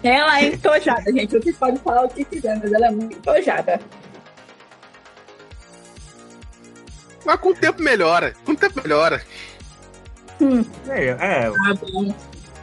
[0.02, 1.38] Ela é entojada, gente.
[1.38, 3.80] Vocês podem falar o que quiser, mas ela é muito entojada.
[7.24, 8.34] Mas com o tempo melhora.
[8.44, 9.24] Com o tempo melhora.
[10.40, 12.12] Hum, É, é, tá bom.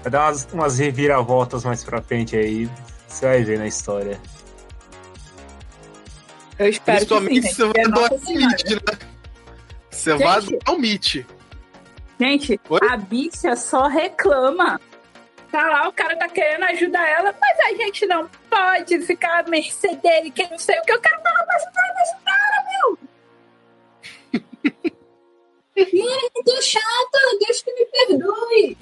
[0.03, 2.69] vai dar umas, umas reviravoltas mais pra frente aí.
[3.07, 4.19] Você vai ver na história.
[6.57, 7.55] Eu espero que sim, Principalmente gente.
[7.55, 8.35] você vai nossa o.
[8.35, 8.97] Mitch, né?
[9.89, 11.25] Você vai adorar o Mitch.
[12.19, 12.79] Gente, Oi?
[12.89, 14.79] a bicha só reclama.
[15.51, 19.49] Tá lá, o cara tá querendo ajudar ela, mas a gente não pode ficar à
[19.49, 20.91] mercê dele, que não sei o que.
[20.91, 22.99] Eu quero falar pra ajudar desse cara, meu!
[25.77, 28.77] Ih, que chato, Deus que me perdoe.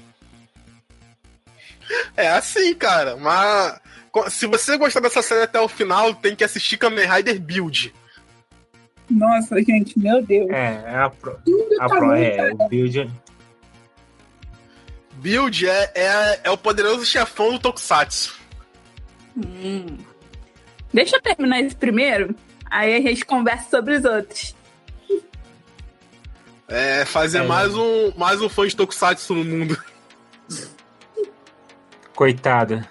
[2.16, 3.16] É assim, cara.
[3.16, 3.80] Mas
[4.30, 7.94] se você gostar dessa série até o final, tem que assistir Kamen Rider Build.
[9.10, 10.50] Nossa, gente, meu Deus.
[10.50, 11.38] É, é a pro.
[11.44, 12.54] Tudo A tá pro é, cara.
[12.54, 13.10] o build.
[15.18, 18.38] Build é, é, é o poderoso chefão do Tokusatsu.
[19.36, 19.98] Hum.
[20.92, 22.34] Deixa eu terminar esse primeiro,
[22.70, 24.54] aí a gente conversa sobre os outros.
[26.68, 27.42] É fazer É.
[27.46, 29.76] mais, um, mais um fã de Tokusatsu no mundo.
[32.14, 32.88] Coitada.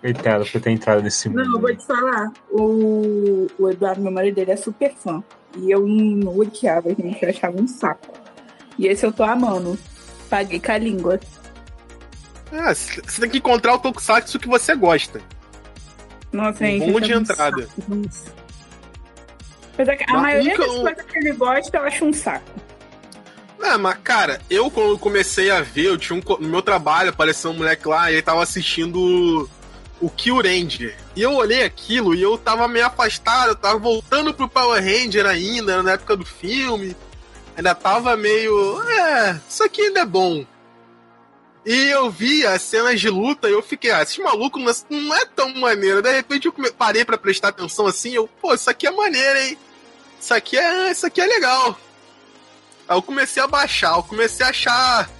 [0.00, 1.44] Coitada por ter entrado nesse mundo.
[1.44, 2.32] Não, eu vou te falar.
[2.50, 5.22] O, o Eduardo, meu marido, ele é super fã.
[5.56, 7.22] E eu não odiava, gente.
[7.22, 8.12] Eu achava um saco.
[8.78, 9.78] E esse eu tô amando.
[10.28, 11.20] Paguei com a língua.
[12.52, 15.20] É, c- você tem que encontrar o Tokusatsu que você gosta.
[16.30, 17.68] Nossa, Um bom eu de um entrada.
[19.74, 22.44] Apesar que a Mas maioria nunca das coisas que ele gosta, eu acho um saco.
[23.62, 26.22] É, mas cara, eu quando comecei a ver, eu tinha um.
[26.40, 29.48] No meu trabalho apareceu um moleque lá e ele tava assistindo
[30.00, 30.96] o Kill Ranger.
[31.14, 35.26] E eu olhei aquilo e eu tava meio afastado, eu tava voltando pro Power Ranger
[35.26, 36.96] ainda, na época do filme.
[37.56, 38.82] Ainda tava meio.
[38.88, 40.44] É, isso aqui ainda é bom.
[41.64, 45.02] E eu vi as cenas de luta e eu fiquei, ah, esses malucos não é-
[45.04, 46.02] não é tão maneiro.
[46.02, 49.58] De repente eu parei pra prestar atenção assim, eu, pô, isso aqui é maneiro, hein?
[50.20, 51.78] Isso aqui é, isso aqui é legal.
[52.88, 55.10] Aí eu comecei a baixar, eu comecei a achar.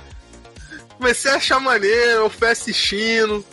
[0.97, 3.45] Comecei a achar maneiro, eu fui assistindo.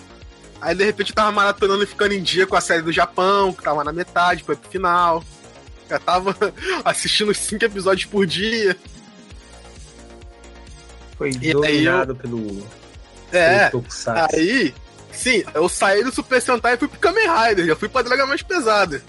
[0.59, 3.53] Aí de repente eu tava maratonando e ficando em dia com a série do Japão,
[3.53, 5.23] que tava na metade, foi pro final.
[5.87, 6.35] Já tava
[6.83, 8.75] assistindo cinco episódios por dia.
[11.17, 12.67] Foi dominado pelo.
[13.31, 13.69] É,
[14.33, 14.73] aí,
[15.11, 18.25] sim, eu saí do Super Sentai e fui pro Kamen Rider, já fui pra droga
[18.25, 19.01] mais pesada.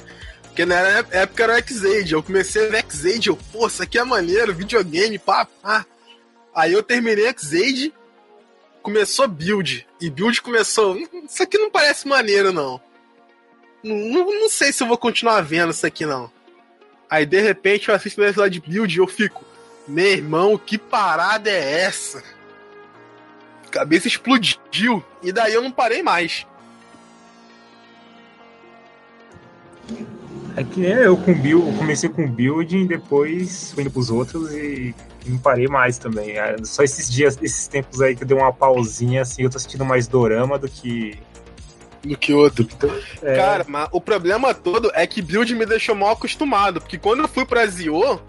[0.44, 0.74] Porque na
[1.11, 4.54] época era o X-Aid, eu comecei a ver X-Aid, eu, pô, isso aqui é maneiro,
[4.54, 5.87] videogame, pá, pá.
[6.54, 7.94] Aí eu terminei X-Aid,
[8.83, 12.80] começou Build, e Build começou, "Hum, isso aqui não parece maneiro, não.
[13.83, 16.30] Não, não, não sei se eu vou continuar vendo isso aqui, não.
[17.09, 19.44] Aí, de repente, eu assisto o episódio de Build e eu fico,
[19.88, 22.22] meu irmão, que parada é essa?
[23.70, 26.46] Cabeça explodiu, e daí eu não parei mais.
[30.56, 34.52] É que nem eu com build, eu comecei com building, depois fui indo pros outros
[34.52, 34.94] e
[35.26, 36.37] não parei mais também.
[36.38, 39.56] É, Só esses dias, esses tempos aí que eu dei uma pausinha, assim, eu tô
[39.56, 41.18] assistindo mais dorama do que.
[42.02, 42.66] Do que outro.
[43.22, 47.20] é, Cara, mas o problema todo é que Build me deixou mal acostumado, porque quando
[47.20, 48.20] eu fui pra Zio,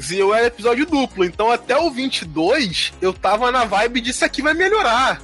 [0.00, 4.40] Zio era episódio duplo, então até o 22 eu tava na vibe de isso aqui
[4.42, 5.20] vai melhorar.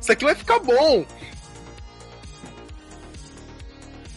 [0.00, 1.04] Isso aqui vai ficar bom.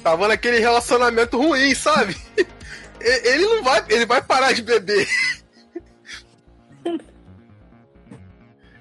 [0.02, 2.16] Tava naquele relacionamento ruim, sabe?
[3.06, 5.08] E- Ele não vai, ele vai parar de beber.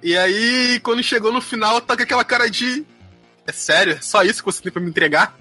[0.03, 2.85] E aí, quando chegou no final, tá com aquela cara de
[3.47, 3.95] é sério?
[3.95, 5.37] É só isso que você tem pra me entregar?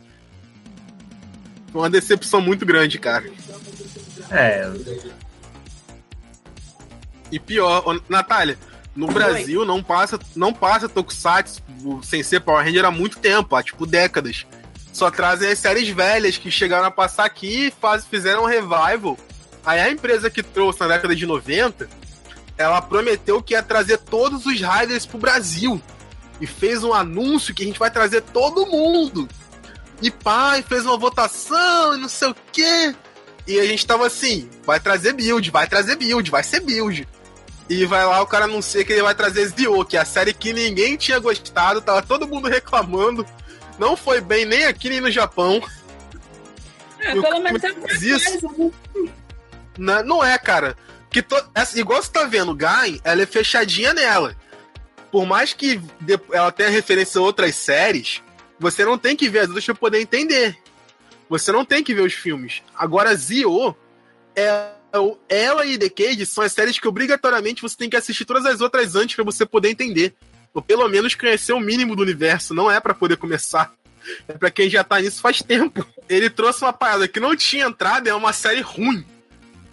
[1.71, 3.27] Foi uma decepção muito grande, cara.
[4.29, 4.69] é,
[7.31, 8.57] E pior, ô, Natália,
[8.95, 11.61] no Brasil não passa, não passa Tokusatsu
[12.03, 14.45] sem ser Power Ranger há muito tempo, há tipo décadas.
[14.91, 19.17] Só trazem as séries velhas que chegaram a passar aqui e faz, fizeram um revival.
[19.65, 21.87] Aí a empresa que trouxe na década de 90,
[22.57, 25.81] ela prometeu que ia trazer todos os Riders pro Brasil.
[26.41, 29.29] e fez um anúncio que a gente vai trazer todo mundo.
[30.01, 32.95] E pai, fez uma votação e não sei o quê.
[33.47, 37.07] E a gente tava assim, vai trazer build, vai trazer build, vai ser build.
[37.71, 40.33] E vai lá o cara anuncia que ele vai trazer Zio, que é a série
[40.33, 43.25] que ninguém tinha gostado, tava todo mundo reclamando.
[43.79, 45.63] Não foi bem nem aqui nem no Japão.
[46.99, 47.69] É, pelo menos é
[48.05, 48.73] isso.
[49.77, 50.75] Não, não é, cara.
[51.09, 51.41] Que to...
[51.55, 54.35] essa- igual você tá vendo, Gain, ela é fechadinha nela.
[55.09, 55.81] Por mais que
[56.29, 58.21] ela tenha referência a outras séries,
[58.59, 60.57] você não tem que ver as outras pra poder entender.
[61.29, 62.61] Você não tem que ver os filmes.
[62.75, 63.73] Agora, Zio,
[64.35, 64.71] é,
[65.29, 68.61] ela e The Cage são as séries que obrigatoriamente você tem que assistir todas as
[68.61, 70.13] outras antes pra você poder entender.
[70.53, 72.53] Ou pelo menos conhecer o mínimo do universo.
[72.53, 73.73] Não é pra poder começar.
[74.27, 75.85] É pra quem já tá nisso faz tempo.
[76.09, 79.05] Ele trouxe uma parada que não tinha entrada, é uma série ruim.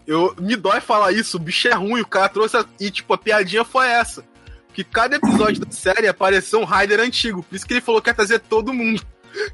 [0.07, 2.57] Eu, me dói falar isso, o bicho é ruim, o cara trouxe.
[2.57, 4.25] a- e, tipo, a piadinha foi essa.
[4.73, 7.43] Que cada episódio da série apareceu um Raider antigo.
[7.43, 9.03] Por isso que ele falou que ia trazer todo mundo.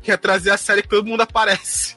[0.02, 1.96] Quer trazer a série que todo mundo aparece.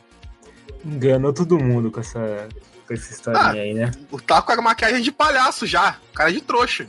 [0.85, 2.47] Enganou todo mundo com essa,
[2.87, 3.51] com essa historinha Ah.
[3.51, 3.91] aí, né?
[4.11, 5.97] O tá com a maquiagem de palhaço já.
[6.15, 6.87] Cara de trouxa.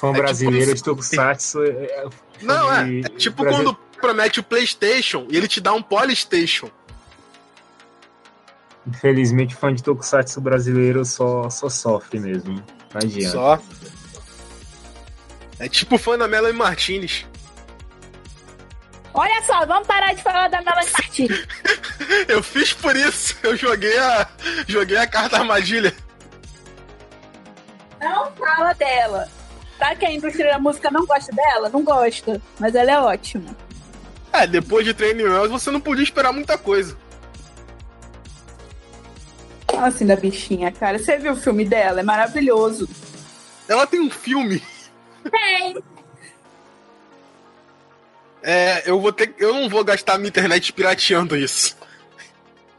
[0.00, 1.62] Fã tipo brasileiro como de Tokusatsu.
[1.64, 2.06] é- é-
[2.42, 2.84] Não, é.
[2.84, 6.70] de- É tipo Brasil- quando promete o PlayStation e ele te dá um Polystation.
[8.86, 12.54] Infelizmente, fã de Tokusatsu brasileiro só, só sofre mesmo.
[12.92, 13.30] Não adianta.
[13.32, 13.62] Só.
[15.58, 17.24] É tipo fã da Melanie Martinez.
[19.14, 21.46] Olha só, vamos parar de falar da Melanie Martinez.
[22.26, 23.36] Eu fiz por isso.
[23.44, 24.28] Eu joguei a,
[24.66, 25.94] joguei a carta armadilha.
[28.00, 29.28] Não fala dela.
[29.78, 31.68] Sabe que a indústria da música não gosta dela?
[31.68, 32.42] Não gosta.
[32.58, 33.56] Mas ela é ótima.
[34.32, 36.96] É, depois de Training Wheels você não podia esperar muita coisa.
[39.70, 40.98] Fala assim da bichinha, cara.
[40.98, 42.00] Você viu o filme dela?
[42.00, 42.88] É maravilhoso.
[43.68, 44.60] Ela tem um filme.
[45.30, 45.76] Tem.
[48.46, 51.74] É, eu vou ter, eu não vou gastar minha internet pirateando isso.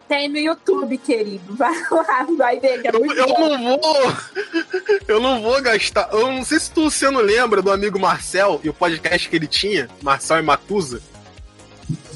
[0.08, 1.42] Tem no YouTube, querido.
[1.58, 4.14] Vai lá, vai ver que é Eu, eu não vou,
[5.08, 6.08] eu não vou gastar.
[6.12, 9.36] Eu não sei se tu, você não lembra do amigo Marcel e o podcast que
[9.36, 11.02] ele tinha, Marcel e Matusa.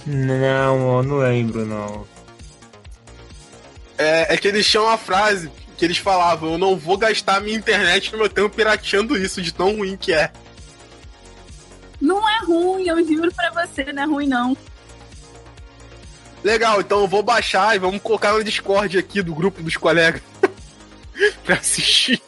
[0.05, 2.07] Não, eu não lembro, não.
[3.97, 7.57] É, é que eles tinham uma frase que eles falavam: Eu não vou gastar minha
[7.57, 10.31] internet no meu tempo pirateando isso, de tão ruim que é.
[11.99, 14.57] Não é ruim, eu juro pra você, não é ruim, não.
[16.43, 20.21] Legal, então eu vou baixar e vamos colocar no Discord aqui do grupo dos colegas
[21.43, 22.21] pra assistir.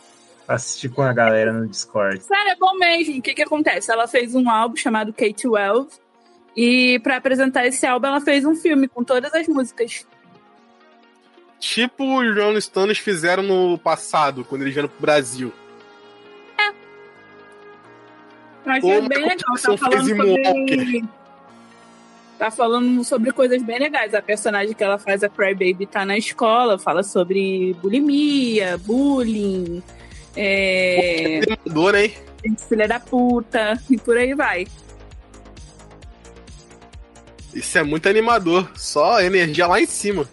[0.47, 2.21] Assistir com a galera no Discord.
[2.21, 3.19] Sério, é bom mesmo.
[3.19, 3.89] O que que acontece?
[3.89, 5.87] Ela fez um álbum chamado K-12
[6.55, 10.05] e pra apresentar esse álbum ela fez um filme com todas as músicas.
[11.57, 15.53] Tipo os Rolling Stones fizeram no passado, quando eles vieram pro Brasil.
[18.65, 19.55] Eu achei Ou bem legal.
[19.61, 21.03] Tá falando sobre...
[22.37, 24.13] Tá falando sobre coisas bem legais.
[24.15, 29.83] A personagem que ela faz, a Crybaby, tá na escola, fala sobre bulimia, bullying,
[30.35, 31.41] é...
[31.95, 32.57] Hein?
[32.67, 34.65] filha da puta, e por aí vai.
[37.53, 38.71] Isso é muito animador.
[38.75, 40.27] Só energia lá em cima.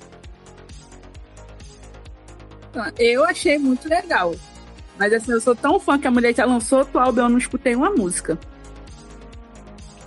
[2.97, 4.35] Eu achei muito legal.
[4.99, 7.39] Mas assim, eu sou tão fã que a mulher já lançou outro álbum, eu não
[7.39, 8.39] escutei uma música.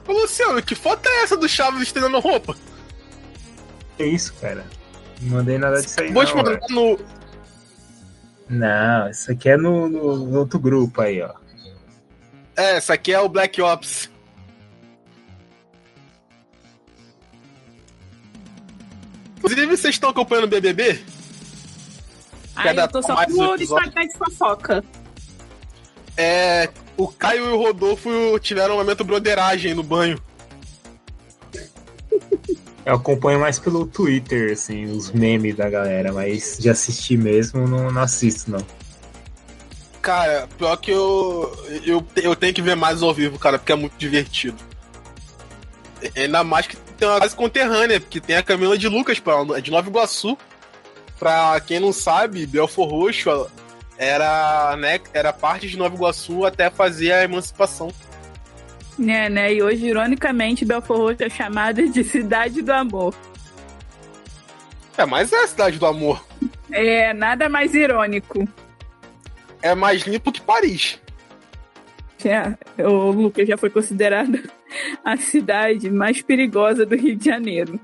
[0.07, 2.55] Ô Luciano, que foto é essa do Chaves estendendo roupa?
[3.97, 4.65] Que isso, cara?
[5.21, 6.29] Não mandei nada disso aí, Vou não.
[6.29, 6.99] te mandar no.
[8.49, 11.31] Não, isso aqui é no, no- no outro grupo aí, ó.
[12.57, 14.09] É, essa aqui é o Black Ops.
[19.37, 20.99] Inclusive, vocês estão acompanhando o BBB?
[22.55, 23.85] Aí eu tô só mais com o episódio?
[23.85, 24.83] Instagram de fofoca.
[26.17, 26.69] É.
[26.97, 30.21] O Caio e o Rodolfo tiveram um momento broderagem no banho.
[32.85, 37.91] Eu acompanho mais pelo Twitter, assim, os memes da galera, mas de assistir mesmo não,
[37.91, 38.65] não assisto, não.
[40.01, 42.05] Cara, pior que eu, eu.
[42.15, 44.57] Eu tenho que ver mais ao vivo, cara, porque é muito divertido.
[46.15, 49.61] Ainda mais que tem uma base conterrânea, porque tem a Camila de Lucas, pra, é
[49.61, 50.35] de Nova Iguaçu.
[51.21, 53.47] Pra quem não sabe, Belfor Roxo
[53.95, 57.93] era, né, era parte de Nova Iguaçu até fazer a emancipação.
[58.97, 59.53] Né, né?
[59.53, 63.13] E hoje, ironicamente, Belfort Roxo é chamada de Cidade do Amor.
[64.97, 66.25] É, mas é a cidade do amor.
[66.71, 68.47] É, nada mais irônico.
[69.61, 70.99] É mais limpo que Paris.
[72.25, 74.41] É, o Lucas já foi considerada
[75.05, 77.79] a cidade mais perigosa do Rio de Janeiro.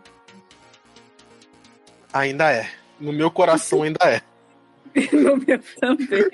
[2.12, 2.67] Ainda é.
[3.00, 4.22] No meu coração ainda é.
[5.14, 6.26] No meu também.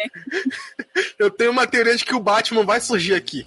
[1.19, 3.45] Eu tenho uma teoria de que o Batman vai surgir aqui.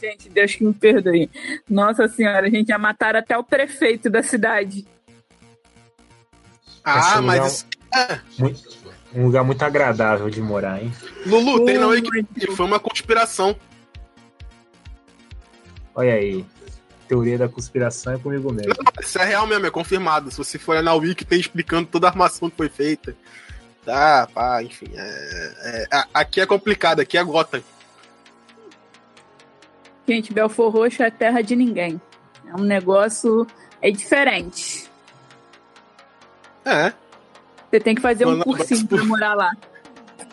[0.00, 1.30] Gente, Deus que me perdoe.
[1.68, 4.86] Nossa senhora, a gente já mataram até o prefeito da cidade.
[6.84, 7.46] Ah, mas.
[7.46, 8.20] isso- é.
[8.38, 8.76] Muito-
[9.14, 10.92] um lugar muito agradável de morar, hein?
[11.24, 13.56] Lulu, tem não aí que foi uma conspiração.
[15.94, 16.44] Olha aí.
[17.08, 18.74] Teoria da conspiração é comigo mesmo.
[18.76, 20.30] Não, isso é real mesmo, é confirmado.
[20.30, 23.16] Se você for olhar na Wiki, tem explicando toda a armação que foi feita.
[23.84, 24.86] Tá, pá, enfim.
[24.96, 27.62] é- é- a- aqui é complicado, aqui é Gotham.
[30.08, 32.00] Gente, Belfor Roxo é terra de ninguém.
[32.48, 33.46] É um negócio.
[33.82, 34.90] É diferente.
[36.64, 36.92] É.
[37.70, 39.50] Você tem que fazer um Manda um cursinho abraço pra morar lá.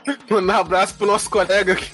[0.30, 1.92] Mandar um abraço pro nosso colega aqui.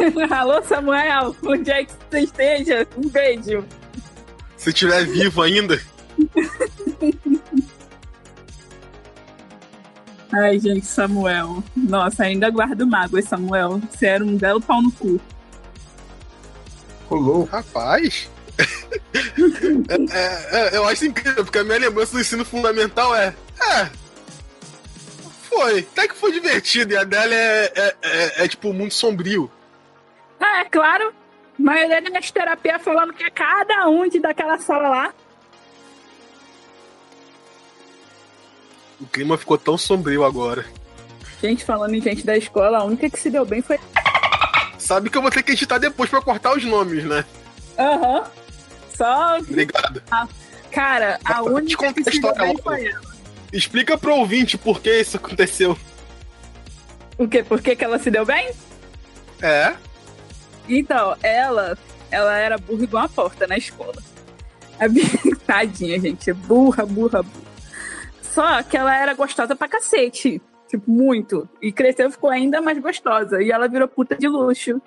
[0.30, 2.86] Alô, Samuel, onde é que você esteja?
[2.96, 3.64] Um beijo.
[4.56, 5.80] Se tiver vivo ainda.
[10.32, 11.62] Ai, gente, Samuel.
[11.76, 13.80] Nossa, ainda guardo mágoas, Samuel.
[13.90, 15.20] Você era um belo pau no cu.
[17.08, 17.44] Rolou.
[17.44, 18.28] Rapaz.
[19.88, 23.34] É, é, é, eu acho incrível, porque a minha lembrança do ensino fundamental é.
[23.60, 23.90] É.
[25.48, 25.80] Foi.
[25.80, 26.92] Até que foi divertido.
[26.92, 29.50] E a dela é, é, é, é, tipo muito sombrio.
[30.40, 31.12] Ah, é claro.
[31.58, 35.14] A maioria das terapias falando que é cada um de daquela sala lá.
[39.00, 40.64] O clima ficou tão sombrio agora.
[41.40, 43.78] Gente, falando em gente da escola, a única que se deu bem foi.
[44.78, 47.24] Sabe que eu vou ter que editar depois pra cortar os nomes, né?
[47.78, 48.24] Aham.
[48.94, 49.38] Só.
[49.38, 50.02] Obrigado.
[50.70, 52.62] Cara, a te única que se deu bem logo.
[52.62, 53.10] foi ela.
[53.52, 55.76] Explica pro ouvinte por que isso aconteceu.
[57.18, 57.42] O quê?
[57.42, 58.50] Por que, que ela se deu bem?
[59.42, 59.74] É.
[60.78, 61.76] Então, ela,
[62.10, 64.00] ela era burra igual a porta na escola.
[64.78, 64.84] A
[65.44, 66.32] Tadinha, gente.
[66.32, 67.50] Burra, burra, burra.
[68.22, 70.40] Só que ela era gostosa pra cacete.
[70.68, 71.48] Tipo, muito.
[71.60, 73.42] E cresceu e ficou ainda mais gostosa.
[73.42, 74.80] E ela virou puta de luxo.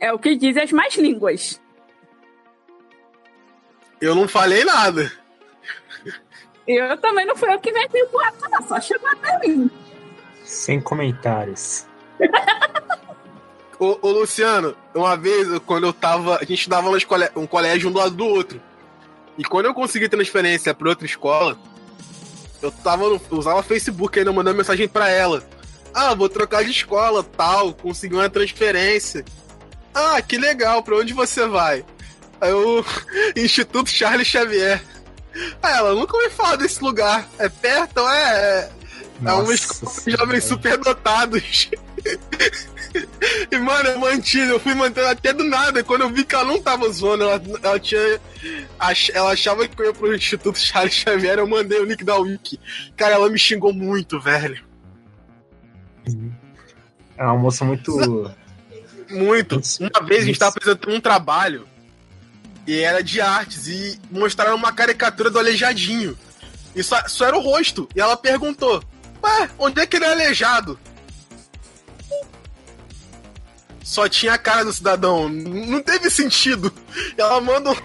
[0.00, 1.60] É o que dizem as mais línguas.
[4.00, 5.12] Eu não falei nada.
[6.66, 8.62] Eu também não fui eu que inventei o boato, não.
[8.62, 9.70] Só chegou até mim.
[10.42, 11.86] Sem comentários.
[13.82, 16.36] Ô, ô, Luciano, uma vez, quando eu tava.
[16.36, 18.62] A gente escole- um colégio um do lado do outro.
[19.36, 21.58] E quando eu consegui transferência pra outra escola,
[22.62, 25.42] eu tava no, eu usava Facebook ainda mandando mensagem pra ela.
[25.92, 29.24] Ah, vou trocar de escola, tal, consegui uma transferência.
[29.92, 31.84] Ah, que legal, pra onde você vai?
[32.40, 32.86] Aí eu.
[33.34, 34.80] Instituto Charles Xavier.
[35.60, 37.28] Ah, ela nunca me fala desse lugar.
[37.36, 37.98] É perto?
[38.08, 38.70] É.
[39.24, 41.68] É, é uma escola de jovens superdotados.
[43.50, 45.82] E, mano, eu mantive, eu fui mantendo até do nada.
[45.84, 48.20] Quando eu vi que ela não tava zoando, ela, ela tinha.
[48.78, 52.16] ach- ela achava que eu ia pro Instituto Charles Xavier, eu mandei o link da
[52.16, 52.58] Wiki.
[52.96, 54.62] Cara, ela me xingou muito, velho.
[57.16, 58.32] É uma moça muito.
[59.10, 59.60] Muito.
[59.80, 61.66] Uma vez a gente tava apresentando um trabalho
[62.66, 66.16] e era de artes e mostraram uma caricatura do aleijadinho.
[66.74, 67.88] E só, só era o rosto.
[67.94, 68.82] E ela perguntou:
[69.22, 70.78] Ué, onde é que ele é aleijado?
[73.92, 75.28] Só tinha a cara do cidadão.
[75.28, 76.72] Não teve sentido.
[76.96, 77.76] E ela manda um.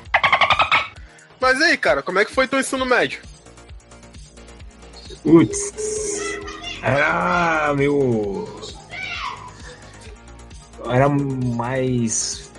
[1.37, 3.19] Mas aí, cara, como é que foi teu ensino médio?
[5.21, 6.39] Putz.
[6.81, 8.47] Era meu.
[10.89, 12.49] Era mais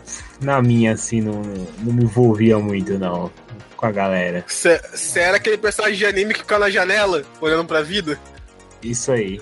[0.42, 1.40] na minha, assim, não,
[1.78, 3.32] não me envolvia muito, não,
[3.78, 4.44] com a galera.
[4.46, 4.78] Você
[5.20, 8.20] era aquele personagem de anime que fica na janela, olhando pra vida?
[8.82, 9.40] Isso aí.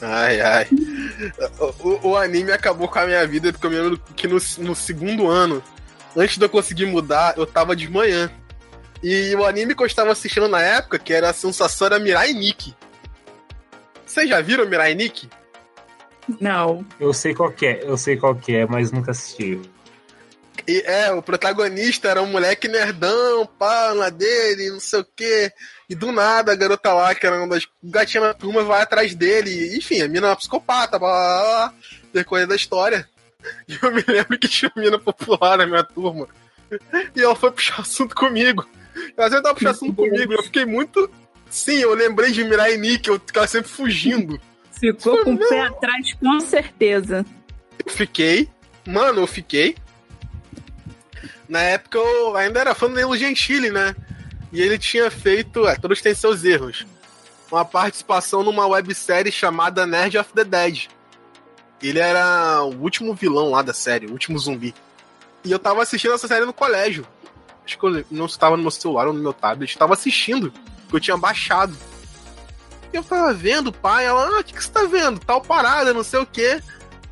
[0.00, 0.68] Ai, ai.
[1.80, 4.74] O, o- anime acabou com a minha vida, porque eu me lembro que no, no
[4.74, 5.62] segundo ano,
[6.16, 8.30] antes de eu conseguir mudar, eu tava de manhã.
[9.02, 12.32] E o anime que eu estava assistindo na época, que era a sensação, era Mirai
[12.32, 12.74] Nikki.
[14.06, 15.28] Vocês já viram Mirai Nikki?
[16.40, 16.84] Não.
[17.00, 19.60] Eu sei qual que é, eu sei qual que é, mas nunca assisti.
[20.66, 25.50] E é, o protagonista era um moleque nerdão, pá, na dele, não sei o quê.
[25.88, 29.14] E do nada a garota lá, que era uma das gatinhas da turma, vai atrás
[29.14, 29.76] dele.
[29.76, 31.74] Enfim, a mina é uma psicopata, blá, blá, blá,
[32.12, 33.08] decorrer da história.
[33.68, 36.28] E eu me lembro que tinha uma mina popular na minha turma.
[37.14, 38.68] E ela foi puxar assunto comigo.
[39.16, 40.32] Ela sempre tava puxando assunto comigo.
[40.32, 41.08] Eu fiquei muito.
[41.48, 44.40] Sim, eu lembrei de Mirai Nick, eu ficava sempre fugindo.
[44.72, 47.24] Ficou com o pé atrás, com certeza.
[47.84, 48.48] Eu fiquei.
[48.86, 49.76] Mano, eu fiquei.
[51.48, 53.94] Na época eu ainda era fã do Danilo Gentili, né?
[54.52, 55.66] E ele tinha feito.
[55.66, 56.86] É, todos têm seus erros.
[57.50, 60.88] Uma participação numa websérie chamada Nerd of the Dead.
[61.82, 64.74] Ele era o último vilão lá da série, o último zumbi.
[65.44, 67.06] E eu tava assistindo essa série no colégio.
[67.64, 69.72] Acho que eu não estava no meu celular ou no meu tablet.
[69.72, 71.76] Eu tava assistindo, porque eu tinha baixado.
[72.92, 75.20] Eu tava vendo, pai, ela, ah, o que, que você tá vendo?
[75.20, 76.62] Tal parada, não sei o quê.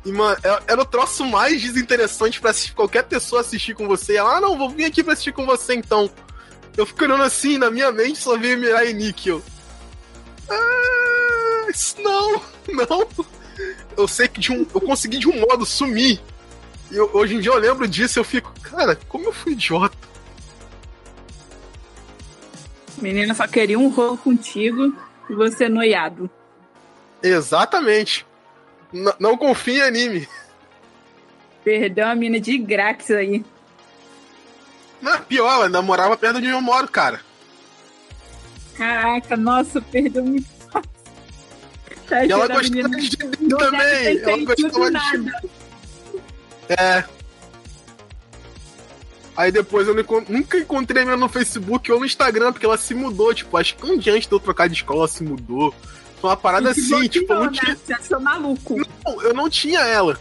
[0.03, 4.13] E, mano, é- era o troço mais desinteressante assistir, qualquer pessoa assistir com você.
[4.13, 6.09] E ela, ah, não, vou vir aqui pra assistir com você então.
[6.77, 9.29] Eu fico olhando assim, na minha mente só veio Mirai Nikki.
[9.29, 9.41] Eu,
[10.49, 11.67] ah,
[11.99, 12.41] não,
[12.87, 13.07] não.
[13.97, 16.21] Eu sei que de um, eu consegui de um modo sumir.
[16.91, 19.53] E eu- hoje em dia eu lembro disso e eu fico, cara, como eu fui
[19.53, 19.97] idiota.
[23.01, 24.93] Menina só queria um rolo contigo
[25.29, 26.29] e você noiado.
[27.21, 28.25] Exatamente.
[28.93, 30.27] N- não confia em anime.
[31.63, 33.43] Perdeu a mina de grátis aí.
[35.01, 37.21] Não, pior, ela namorava perto de onde eu moro, cara.
[38.75, 40.89] Caraca, nossa, perdeu muito fácil.
[42.07, 42.81] Tá E ela gostava de
[43.41, 44.17] não também.
[44.19, 45.31] Ela gostava de gibi.
[46.69, 47.03] É.
[49.35, 49.95] Aí depois eu
[50.27, 53.33] nunca encontrei ela no Facebook ou no Instagram, porque ela se mudou.
[53.33, 55.73] Tipo, acho que um dia antes de eu trocar de escola, ela se mudou.
[56.19, 57.73] Foi uma parada assim, tipo, não bloqueou, tinha.
[57.75, 57.79] né?
[57.85, 58.75] Você achou maluco.
[59.05, 60.19] Não, eu não tinha ela.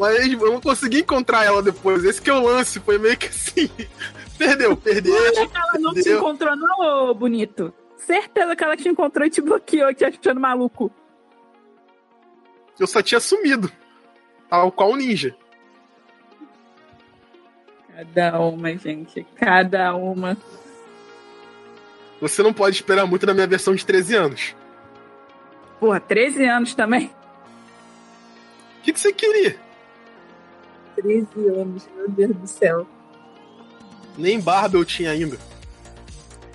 [0.00, 2.02] Mas eu não consegui encontrar ela depois.
[2.04, 2.80] Esse que é o lance.
[2.80, 3.68] Foi meio que assim.
[4.38, 5.12] Perdeu, perdeu.
[5.12, 6.18] Olha que ela não te Entendeu?
[6.18, 7.74] encontrou, não, ô bonito.
[7.98, 10.90] Certeza que ela te encontrou e te bloqueou, te achando maluco.
[12.78, 13.70] Eu só tinha sumido.
[14.48, 15.36] Tal qual um ninja.
[17.94, 19.26] Cada uma, gente.
[19.36, 20.38] Cada uma.
[22.18, 24.56] Você não pode esperar muito da minha versão de 13 anos.
[25.78, 27.10] Porra, 13 anos também.
[28.78, 29.58] O que, que você queria?
[30.96, 32.86] 13 anos, meu Deus do céu.
[34.16, 35.38] Nem barba eu tinha ainda.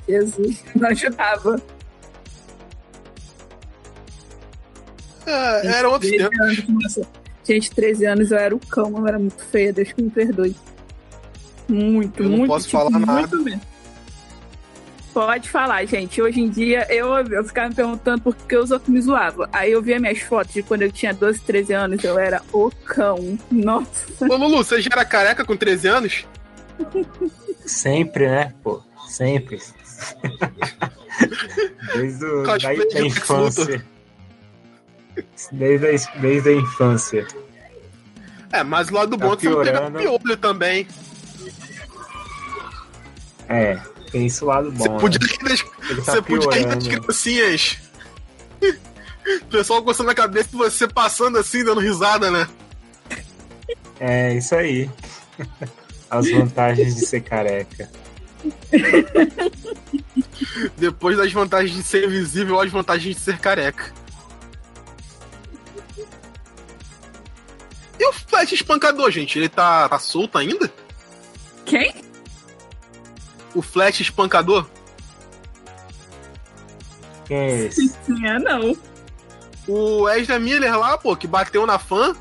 [0.07, 1.61] Jesus, não ajudava.
[5.25, 6.29] É, era outros 13
[6.61, 6.99] tempos.
[7.43, 10.55] Gente, 13 anos eu era o cão, eu era muito feia, Deus que me perdoe.
[11.67, 12.49] Muito, Eu não muito.
[12.49, 13.37] posso tipo, falar nada.
[13.37, 13.61] mesmo.
[15.15, 16.21] Pode falar, gente.
[16.21, 19.47] Hoje em dia eu, eu ficava me perguntando por que os outros me zoavam.
[19.53, 22.69] Aí eu via minhas fotos de quando eu tinha 12, 13 anos, eu era o
[22.69, 23.39] cão.
[23.49, 24.05] Nossa.
[24.19, 26.27] Ô Lulu, você já era careca com 13 anos?
[27.65, 28.53] Sempre, né?
[28.61, 29.57] Pô, sempre.
[31.95, 33.85] Desde o, da, infância.
[35.49, 37.25] Desde a, desde a infância.
[38.51, 40.85] É, mas o lado Tá bom que você não piolho também.
[43.47, 43.79] É,
[44.15, 44.77] tem esse lado bom.
[44.77, 45.27] Você podia né?
[45.27, 47.01] rir das, Ele tá você podia rir das piorando.
[47.01, 47.77] criancinhas.
[49.41, 52.47] O pessoal coçando a cabeça e você passando assim, dando risada, né?
[53.99, 54.89] É, isso aí.
[56.09, 57.89] As vantagens de ser careca.
[60.77, 63.91] Depois das vantagens de ser invisível, as vantagens de ser careca.
[67.99, 69.39] E o Flash espancador, gente?
[69.39, 70.71] Ele tá, tá solto ainda?
[71.65, 72.04] Quem?
[73.55, 74.67] O Flash espancador?
[77.25, 77.91] Quem é esse?
[78.05, 78.75] Tinha, não.
[79.67, 82.15] O Ezra Miller lá, pô, que bateu na fã.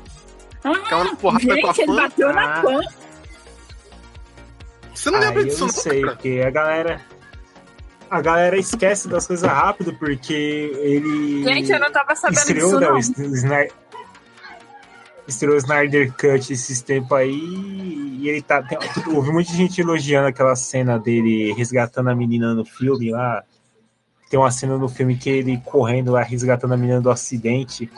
[0.63, 1.95] Caiu na Ah, porrada com a gente, ele fã.
[1.95, 2.33] bateu Ah.
[2.33, 2.79] na fã.
[4.95, 6.13] Você não Ah, lembra eu disso, não não, sei, cara?
[6.13, 7.01] porque a galera.
[8.09, 11.43] A galera esquece das coisas rápido, porque ele.
[11.43, 12.95] Gente, eu não tava sabendo estreou, disso, né, não.
[12.95, 13.73] o Snyder,
[15.27, 17.33] estreou o Snyder Cut esses tempos aí
[18.21, 18.61] e ele tá.
[18.63, 18.77] Tem,
[19.13, 23.43] ouvi muita gente elogiando aquela cena dele resgatando a menina no filme lá.
[24.29, 27.89] Tem uma cena no filme que ele correndo lá, resgatando a menina do acidente.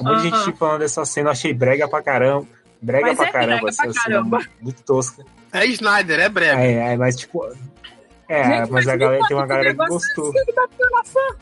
[0.00, 0.44] Um de Aham.
[0.44, 2.46] gente falando dessa cena, eu achei brega pra caramba.
[2.80, 4.40] Brega Mas pra é caramba brega essa pra cena, caramba.
[4.60, 5.24] muito tosca.
[5.52, 6.62] É Snyder, é breve.
[6.62, 7.44] É, é, mas tipo.
[8.28, 10.32] É, Gente, mas a me galera tem uma galera que gostou.
[10.36, 11.34] é.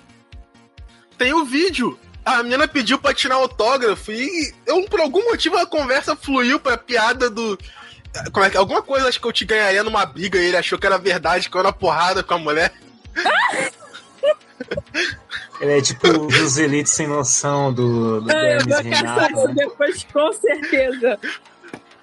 [1.18, 1.98] Tem o vídeo.
[2.26, 6.76] A menina pediu pra tirar autógrafo e eu, por algum motivo a conversa fluiu pra
[6.76, 7.56] piada do.
[8.32, 10.76] Como é que Alguma coisa acho que eu te ganharia numa briga e ele achou
[10.76, 12.72] que era verdade, que eu era porrada com a mulher.
[15.60, 19.54] Ele é tipo o Joselito sem noção do, do É, eu vou caçar isso Né?
[19.54, 21.18] depois, com certeza.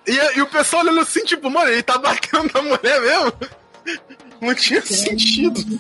[0.08, 3.34] E, e o pessoal olhando assim, tipo, mano, ele tá batendo na mulher mesmo?
[4.42, 5.80] Não tinha sentido.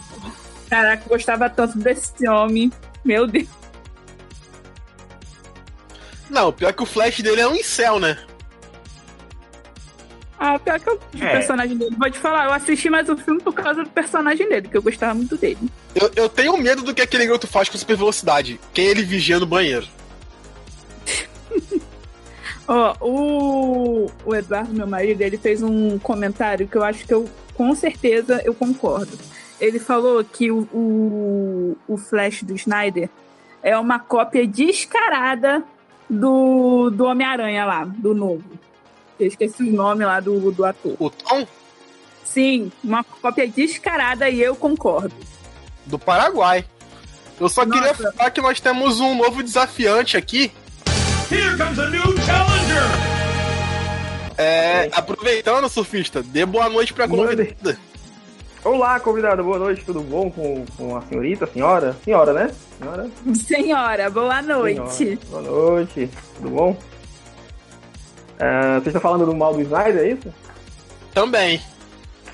[0.70, 2.72] Caraca, gostava tanto desse homem.
[3.04, 3.48] Meu Deus.
[6.34, 8.18] Não, o pior é que o flash dele é um incel, né?
[10.40, 11.32] Ah, pior que eu, o É.
[11.32, 11.96] personagem dele.
[11.96, 14.82] Vou te falar, eu assisti mais o filme por causa do personagem dele, que eu
[14.82, 15.60] gostava muito dele.
[15.94, 18.60] Eu, eu tenho medo do que aquele garoto faz com super velocidade.
[18.74, 19.88] Quem ele vigia no banheiro.
[22.68, 27.30] Ó, o, o Eduardo, meu marido, ele fez um comentário que eu acho que eu,
[27.54, 29.18] com certeza, eu concordo.
[29.62, 33.08] Ele falou que o, o, o Flash do Snyder
[33.62, 35.64] é uma cópia descarada
[36.14, 38.44] do, do Homem-Aranha lá, do novo.
[39.20, 40.96] Eu esqueci o nome lá do, do ator.
[41.00, 41.46] O Tom
[42.24, 45.14] Sim, uma cópia descarada e eu concordo.
[45.86, 46.66] do Paraguai.
[47.40, 47.80] Eu só Nossa.
[47.80, 50.52] queria falar que nós temos um novo desafiante aqui.
[51.32, 53.14] Here comes a new challenger!
[54.38, 57.78] É, aproveitando, surfista, dê boa noite pra convidada.
[58.66, 61.92] Olá, convidado, boa noite, tudo bom com, com a senhorita, senhora?
[62.06, 62.50] Senhora, né?
[62.80, 64.90] Senhora, senhora boa noite.
[64.90, 66.72] Senhora, boa noite, tudo bom?
[66.72, 70.34] Uh, você está falando do mal do Snyder, é isso?
[71.14, 71.62] Também.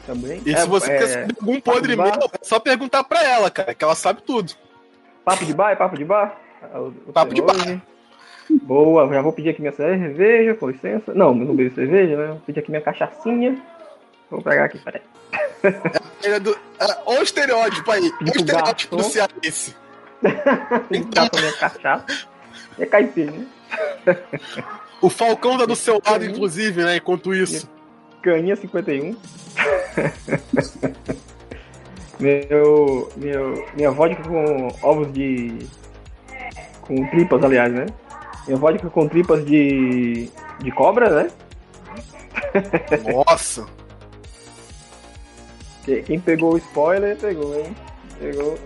[0.05, 0.39] Também?
[0.45, 3.73] E é, se você é, quer algum podre meu, é só perguntar pra ela, cara,
[3.73, 4.53] que ela sabe tudo.
[5.25, 5.71] Papo de bar?
[5.71, 6.39] É papo de bar?
[7.07, 7.81] O, papo de bar.
[8.51, 11.11] Boa, já vou pedir aqui minha cerveja, com licença.
[11.11, 12.27] Não, não bebo cerveja, né?
[12.27, 13.59] Vou pedir aqui minha cachaçinha.
[14.29, 15.01] Vou pegar aqui, peraí.
[16.21, 18.11] É, do, é, o estereótipo aí.
[18.19, 19.73] O estereótipo do cearense.
[20.19, 22.05] Pra minha cachaça.
[22.77, 23.33] É caipira,
[25.01, 26.97] O Falcão tá do seu lado, inclusive, né?
[26.97, 27.69] Enquanto isso.
[28.21, 29.15] Caninha 51.
[32.19, 35.57] meu, meu, minha vodka com ovos de.
[36.81, 37.85] com tripas, aliás, né?
[38.45, 40.29] Minha vodka com tripas de.
[40.59, 41.31] de cobra, né?
[43.13, 43.78] Nossa!
[45.97, 47.75] Quem pegou o spoiler, pegou, hein?
[48.19, 48.57] Pegou.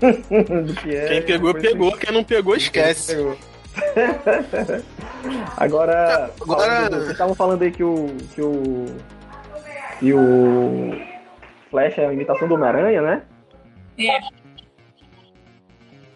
[0.82, 1.96] que é, Quem pegou, pegou.
[1.96, 3.14] Quem não pegou, esquece.
[3.14, 3.36] Pegou.
[5.56, 6.90] Agora, Agora...
[6.90, 8.86] vocês estavam falando aí que o, que o.
[10.00, 10.92] que o.
[11.70, 13.22] Flash é a imitação do Homem-Aranha, né?
[13.98, 14.20] É.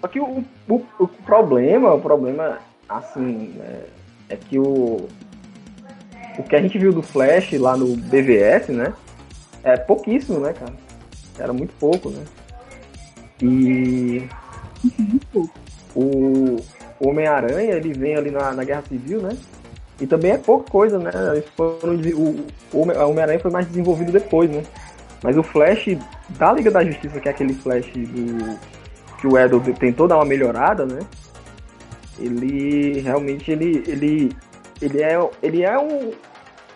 [0.01, 5.09] Só que o, o, o problema, o problema, assim, é, é que o.
[6.38, 8.94] O que a gente viu do Flash lá no BVS, né?
[9.62, 10.72] É pouquíssimo, né, cara?
[11.38, 12.24] Era muito pouco, né?
[13.42, 14.28] E.
[15.94, 16.56] o,
[17.00, 19.36] Homem-Aranha, ele vem ali na, na Guerra Civil, né?
[19.98, 21.11] E também é pouca coisa, né?
[21.56, 24.62] Foram, o, o Homem-Aranha foi mais desenvolvido depois, né?
[25.22, 25.96] Mas o Flash
[26.30, 28.58] da Liga da Justiça, que é aquele Flash do,
[29.18, 31.00] que o Edel tentou dar uma melhorada, né?
[32.18, 34.36] Ele realmente ele, ele,
[34.80, 36.12] ele é, ele é um,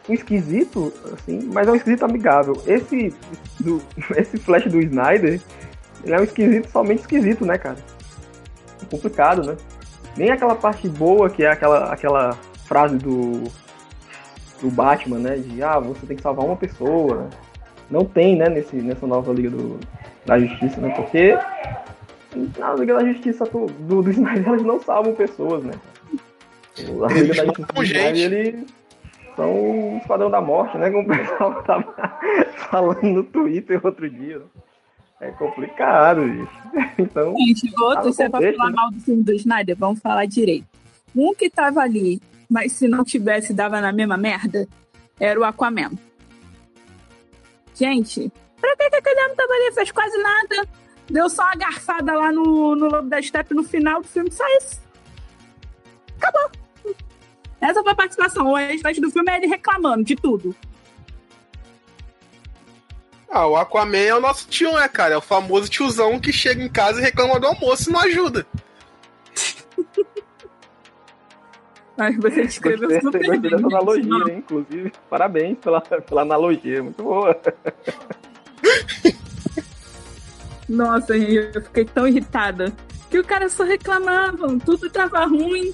[0.08, 2.54] um esquisito, assim, mas é um esquisito amigável.
[2.66, 3.14] Esse,
[3.60, 3.82] do,
[4.16, 5.40] esse Flash do Snyder,
[6.04, 7.76] ele é um esquisito somente esquisito, né, cara?
[8.82, 9.56] É complicado, né?
[10.16, 13.44] Nem aquela parte boa que é aquela, aquela frase do,
[14.60, 15.36] do Batman, né?
[15.36, 17.28] De ah, você tem que salvar uma pessoa.
[17.90, 19.78] Não tem, né, nesse, nessa nova Liga do,
[20.26, 20.90] da Justiça, né?
[20.94, 21.36] Porque
[22.58, 25.72] na Liga da Justiça do, do, do Snyder eles não salvam pessoas, né?
[26.78, 28.66] A Liga da Justiça do Snyder, ele
[29.36, 30.90] são o Esquadrão da Morte, né?
[30.90, 31.94] Como o pessoal tava
[32.70, 34.42] falando no Twitter outro dia.
[35.20, 36.50] É complicado, gente.
[36.98, 37.34] Então.
[37.36, 40.66] Gente, outro, se é pra falar mal do filme do Snyder, vamos falar direito.
[41.14, 44.68] Um que tava ali, mas se não tivesse, dava na mesma merda,
[45.18, 45.92] era o Aquaman.
[47.74, 48.30] Gente,
[48.60, 49.72] pra que, que aquele homem tava ali?
[49.72, 50.68] Fez quase nada.
[51.10, 54.44] Deu só uma garfada lá no, no Lobo da Steppe no final do filme, só
[54.58, 54.80] isso.
[56.16, 56.63] Acabou.
[57.64, 58.46] Essa foi a participação.
[58.46, 60.54] O restante do filme é ele reclamando de tudo.
[63.30, 65.14] Ah, o Aquaman é o nosso tio, né, cara?
[65.14, 68.46] É o famoso tiozão que chega em casa e reclama do almoço e não ajuda.
[71.96, 73.50] Mas você descreveu gostei, super gostei bem.
[73.50, 74.38] dessa analogia, hein?
[74.38, 77.40] Inclusive, parabéns pela, pela analogia, muito boa.
[80.68, 82.72] Nossa, eu fiquei tão irritada.
[83.10, 85.72] Que o cara só reclamava, tudo tava ruim.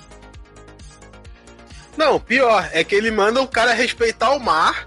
[2.01, 4.87] Não, pior, é que ele manda o cara respeitar o mar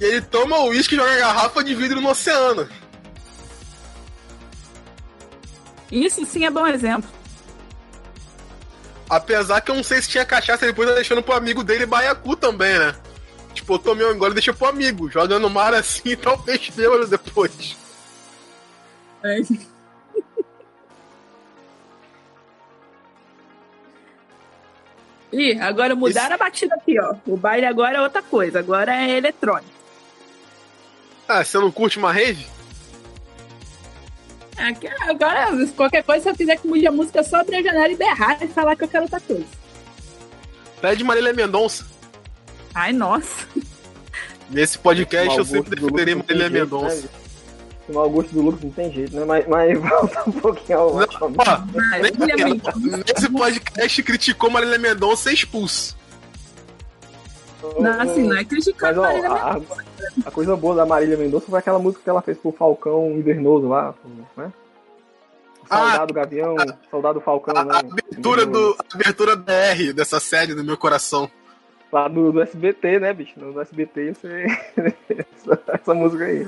[0.00, 2.66] e ele toma o uísque e joga a garrafa de vidro no oceano.
[5.92, 7.10] Isso sim é bom exemplo.
[9.10, 12.34] Apesar que eu não sei se tinha cachaça, depois tá deixando pro amigo dele baiacu
[12.34, 12.96] também, né?
[13.52, 16.70] Tipo, eu tomei um engole e deixei pro amigo, jogando no mar assim e talvez
[16.70, 17.76] bêbado depois.
[19.22, 19.36] É.
[25.34, 26.42] Ih, agora mudaram Isso.
[26.42, 27.14] a batida aqui, ó.
[27.26, 29.74] O baile agora é outra coisa, agora é eletrônico.
[31.26, 32.46] Ah, você não curte uma rave?
[34.56, 37.88] Aqui, agora, qualquer coisa, se eu quiser que mude a música só abrir a janela
[37.88, 39.46] e berrar e falar que eu quero outra coisa.
[40.80, 41.84] Pede Marília Mendonça.
[42.72, 43.48] Ai, nossa.
[44.48, 47.08] Nesse podcast eu sempre defenderei Marília Mendonça.
[47.88, 49.24] O mau gosto do Lucas não tem jeito, né?
[49.24, 50.94] Mas, mas volta um pouquinho ao.
[50.94, 51.06] Não,
[51.38, 51.58] ó,
[53.06, 55.96] nesse podcast criticou Marília Mendonça ser expulso.
[57.78, 59.60] Não, assim, não é criticar mas, Marília a.
[60.26, 63.68] A, coisa boa da Marília Mendonça foi aquela música que ela fez pro Falcão Invernoso
[63.68, 63.94] lá,
[64.36, 64.52] né?
[65.66, 67.74] Soldado ah, Gavião, a, Soldado Falcão, a, né?
[67.74, 71.30] A abertura, do, a abertura BR dessa série do meu coração.
[71.90, 73.32] Lá do, do SBT, né, bicho?
[73.36, 74.46] No, no SBT, você...
[75.08, 76.46] essa, essa música aí.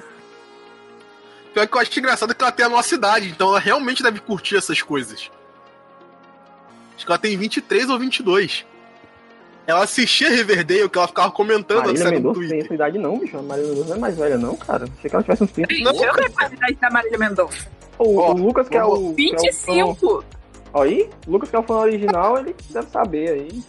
[1.56, 4.20] Pior que eu acho engraçado que ela tem a nossa idade, então ela realmente deve
[4.20, 5.30] curtir essas coisas.
[6.94, 8.66] Acho que ela tem 23 ou 22.
[9.66, 13.18] Ela assistia Riverdale, que ela ficava comentando a Marília no Mendonça tem essa idade não,
[13.18, 13.38] bicho.
[13.38, 14.84] A Marília Mendonça não é mais velha não, cara.
[14.84, 15.74] Achei que ela tivesse uns 30.
[15.82, 17.68] Não, Deixa eu ver a idade da Marília Mendonça.
[17.98, 18.94] O, Ó, o Lucas, que é o...
[18.94, 20.24] que é o 25.
[20.74, 23.64] Aí, o Lucas, que é o fã original, ele deve saber aí.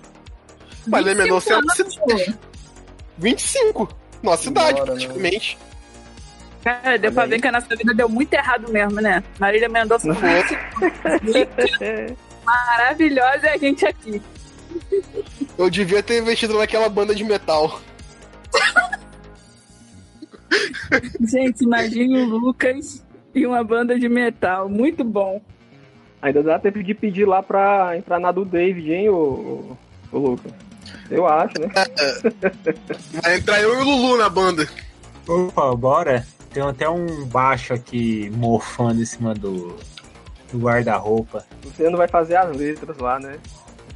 [0.86, 2.40] Marília Mendonça é a 25 nossa idade.
[3.18, 3.90] 25.
[4.22, 5.40] Nossa idade, Bora, né?
[6.68, 7.30] Cara, deu pra Olha aí.
[7.38, 9.24] ver que a nossa vida deu muito errado mesmo, né?
[9.40, 11.50] Marília Mendonça com 25,
[11.82, 12.14] É,
[12.44, 14.22] maravilhosa e a gente aqui.
[15.58, 17.80] Eu devia ter investido naquela banda de metal.
[21.22, 23.02] Gente, imagine o Lucas
[23.34, 24.68] e uma banda de metal.
[24.68, 25.42] Muito bom.
[26.22, 29.78] Ainda dá tempo de pedir lá pra entrar na do David, hein, ô, ô,
[30.12, 30.52] ô Lucas?
[31.10, 31.70] Eu acho, né?
[33.24, 34.68] Vai entrar eu e o Lulu na banda.
[35.26, 36.28] Opa, bora.
[36.58, 39.76] Tem até um baixo aqui mofando em cima do,
[40.52, 41.46] do guarda-roupa.
[41.64, 43.38] Você não vai fazer as letras lá, né?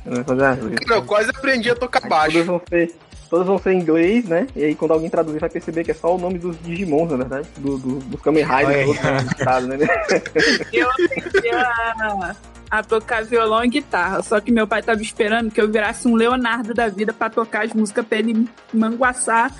[0.03, 0.85] Você não vai fazer as letras.
[0.87, 2.33] Cara, eu quase aprendi a tocar baixo.
[2.33, 2.95] Todas vão ser,
[3.31, 4.45] todas vão ser em inglês, né?
[4.55, 7.17] E aí quando alguém traduzir vai perceber que é só o nome dos Digimons, na
[7.17, 7.47] verdade.
[7.57, 9.87] Do, do- dos Kamen Riders, né?
[10.71, 12.35] Eu aprendi a,
[12.69, 14.21] a tocar violão e guitarra.
[14.21, 17.65] Só que meu pai tava esperando que eu virasse um Leonardo da vida pra tocar
[17.65, 19.51] as músicas pra ele manguaçar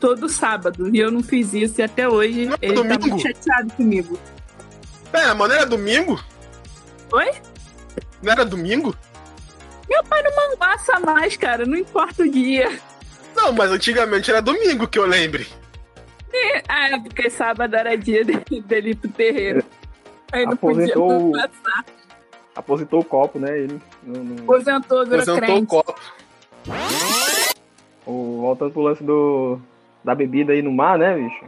[0.00, 0.88] todo sábado.
[0.94, 3.08] E eu não fiz isso e até hoje Não é ele tá domingo?
[3.08, 4.18] muito chateado comigo.
[5.12, 6.20] Pera, mas não era domingo?
[7.12, 7.30] Oi?
[8.22, 8.94] Não era domingo?
[9.88, 11.66] Meu pai não manguaça mais, cara.
[11.66, 12.78] Não importa o dia.
[13.36, 15.46] Não, mas antigamente era domingo que eu lembre.
[16.68, 19.64] Ah, é porque sábado era dia dele, dele ir pro terreiro.
[20.32, 21.84] Aí não podia Aposentou o- manguaçar.
[22.54, 23.58] Aposentou o copo, né?
[23.58, 23.80] Ele.
[24.02, 25.66] No, no- Aposentou, virou Apresentou o crente.
[25.66, 25.94] copo.
[28.06, 29.60] o- voltando pro lance do,
[30.04, 31.44] da bebida aí no mar, né, bicho?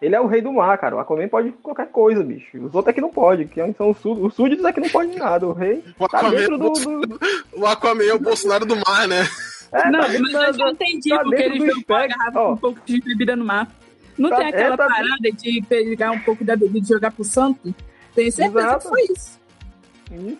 [0.00, 0.96] Ele é o rei do mar, cara.
[0.96, 2.58] O Aquaman pode qualquer coisa, bicho.
[2.58, 5.16] Os outros é que não pode, que são os, os súditos é que não pode
[5.16, 5.46] nada.
[5.46, 6.70] O rei O tá Aquaman, dentro do.
[6.70, 7.20] do-
[7.56, 9.26] o Aquaman é o Bolsonaro do mar, né?
[9.72, 12.52] É, Não, tá mas dentro eu já entendi tá porque ele jogou a garrafa ó.
[12.52, 13.68] um pouco de bebida no mar.
[14.18, 17.10] Não Tá- tem aquela é, tá- parada de pegar um pouco da bebida e jogar
[17.10, 17.74] pro santo?
[18.14, 18.82] Tenho certeza Exato.
[18.84, 19.40] que foi isso.
[20.12, 20.38] Isso.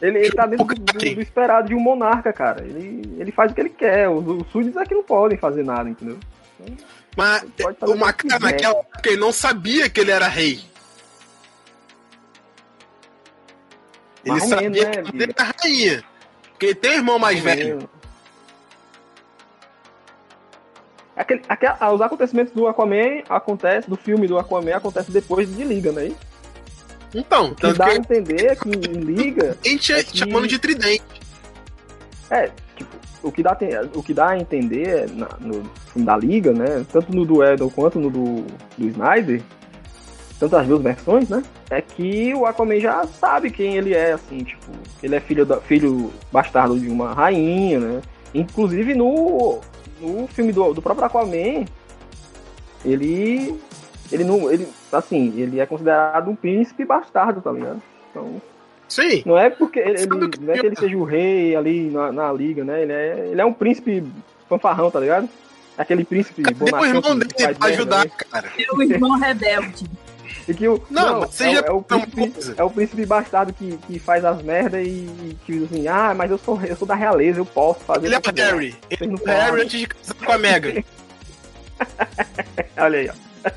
[0.00, 2.64] Ele, ele tá dentro do, do- do esperado de um monarca, cara.
[2.64, 4.08] Ele, ele faz o que ele quer.
[4.08, 6.18] Os, os súditos é que não podem fazer nada, entendeu?
[7.16, 7.96] Mas o quiser.
[8.40, 10.64] naquela época, ele não sabia que ele era rei.
[14.24, 16.04] Ele Mais sabia menos, né, que ele era rainha.
[16.50, 17.88] Porque ele tem um irmão mais velho.
[21.16, 25.62] Aquele, aquele, ah, os acontecimentos do Aquaman acontece, do filme do Aquaman acontece depois de
[25.62, 26.12] Liga, né?
[27.14, 30.18] Então, O que dá a que entender é que em Liga, a gente é que-
[30.18, 31.04] chamando de tridente.
[32.30, 32.50] é,
[33.24, 33.56] o que dá,
[33.94, 36.84] o que dá a entender na- no filme da Liga, né?
[36.92, 38.44] Tanto no do Edel quanto no do,
[38.76, 39.40] do Snyder,
[40.38, 41.42] tanto as duas versões, né?
[41.70, 44.66] É que o Aquaman já sabe quem ele é, assim, tipo,
[45.02, 48.02] ele é filho, da, filho bastardo de uma rainha, né?
[48.34, 49.60] Inclusive no,
[50.00, 51.64] no filme do, do próprio Aquaman,
[52.84, 53.58] ele.
[54.12, 54.52] Ele não.
[54.52, 57.82] Ele, assim, ele é considerado um príncipe bastardo, tá ligado?
[58.10, 58.40] Então,
[58.88, 59.22] Sim.
[59.26, 62.12] não é porque ele, o que não é que ele seja o rei ali na,
[62.12, 62.82] na liga, né?
[62.82, 64.04] Ele é, ele é um príncipe
[64.48, 65.28] fanfarrão, tá ligado?
[65.76, 68.10] Aquele príncipe Cadê o bonachão irmão que dele pra merda, ajudar, né?
[68.30, 68.52] cara?
[68.56, 69.84] Meu irmão rebelde.
[70.46, 73.06] E que o, Não, mas você é, o- é o uma príncipe, é o príncipe
[73.06, 76.76] bastardo que, que faz as merdas e, que diz assim, ah, mas eu sou, eu
[76.76, 78.76] sou da realeza, eu posso fazer Ele é o o eu quiser." Harry.
[78.90, 80.82] Ele não é o Harry antes de casar com a Megan.
[82.78, 83.50] Olha aí, ó.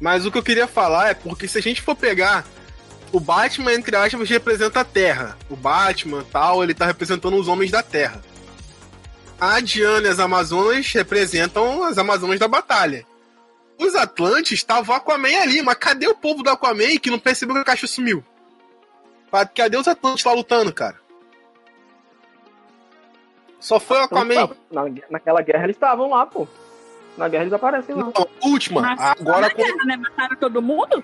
[0.00, 2.44] Mas o que eu queria falar é porque se a gente for pegar
[3.12, 5.36] o Batman, entre aspas, representa a Terra.
[5.48, 8.22] O Batman tal, ele tá representando os homens da Terra.
[9.40, 13.06] A Diana e as Amazonas representam as Amazonas da batalha.
[13.78, 17.54] Os Atlantes estavam o Aquaman ali, mas cadê o povo do Aquaman que não percebeu
[17.54, 18.24] que a caixa sumiu?
[19.54, 20.96] Cadê os Atlantes lá lutando, cara?
[23.60, 24.50] Só foi o Aquaman.
[24.70, 26.46] Na, naquela guerra eles estavam lá, pô.
[27.18, 28.04] Na guerra eles aparecem lá.
[28.04, 28.80] Não, a última.
[28.80, 29.96] Mas Agora na guerra, né?
[29.96, 31.02] Mataram todo mundo?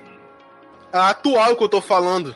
[0.93, 2.35] a atual que eu tô falando.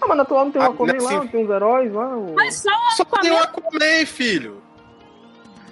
[0.00, 1.16] Ah, mas na atual não tem o Ah, Aquaman lá, assim.
[1.16, 2.06] não tem uns heróis lá.
[2.16, 4.62] o- Mas só Só tem o Aquaman, filho.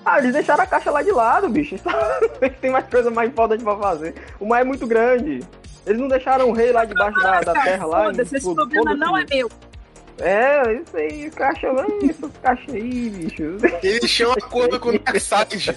[0.05, 1.77] Ah, eles deixaram a caixa lá de lado, bicho.
[2.63, 4.15] Têm mais coisa mais importante pra fazer.
[4.41, 5.41] O mar é muito grande.
[5.85, 8.05] Eles não deixaram o rei lá debaixo da, da terra lá.
[8.07, 9.51] Foda-se, esse problema não é meu.
[10.19, 13.43] É, isso aí, caixa, é, essas caixas aí, bicho.
[13.83, 15.77] Eles tinham um acordo com o Darkseid.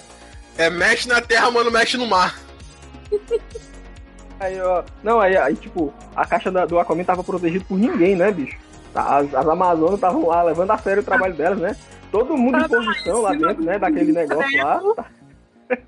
[0.59, 2.37] É, mexe na terra, mano, mexe no mar.
[4.39, 4.83] Aí, ó.
[5.01, 8.57] Não, aí, aí tipo, a caixa da- do Aquaman tava protegida por ninguém, né, bicho?
[8.93, 11.75] As, as Amazonas estavam lá levando a sério o trabalho delas, né?
[12.11, 13.79] Todo mundo em posição lá dentro, né?
[13.79, 14.81] Daquele negócio lá.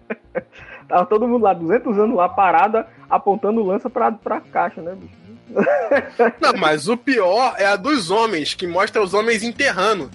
[0.87, 5.15] Tava todo mundo lá, 200 anos lá, parada, apontando lança pra, pra caixa, né, bicho?
[6.39, 10.09] Não, mas o pior é a dos homens, que mostra os homens enterrando.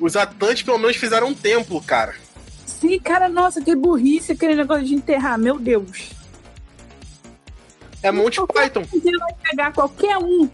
[0.00, 2.14] Os Atlantes pelo menos fizeram um templo, cara.
[2.80, 6.12] Sim, cara, nossa, que burrice aquele negócio de enterrar, meu Deus.
[8.02, 8.84] É Monty Python.
[8.84, 10.48] Você vai pegar qualquer um.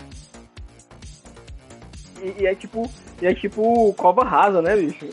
[2.21, 2.91] E, e é tipo,
[3.23, 5.09] e é tipo cova rasa, né, bicho?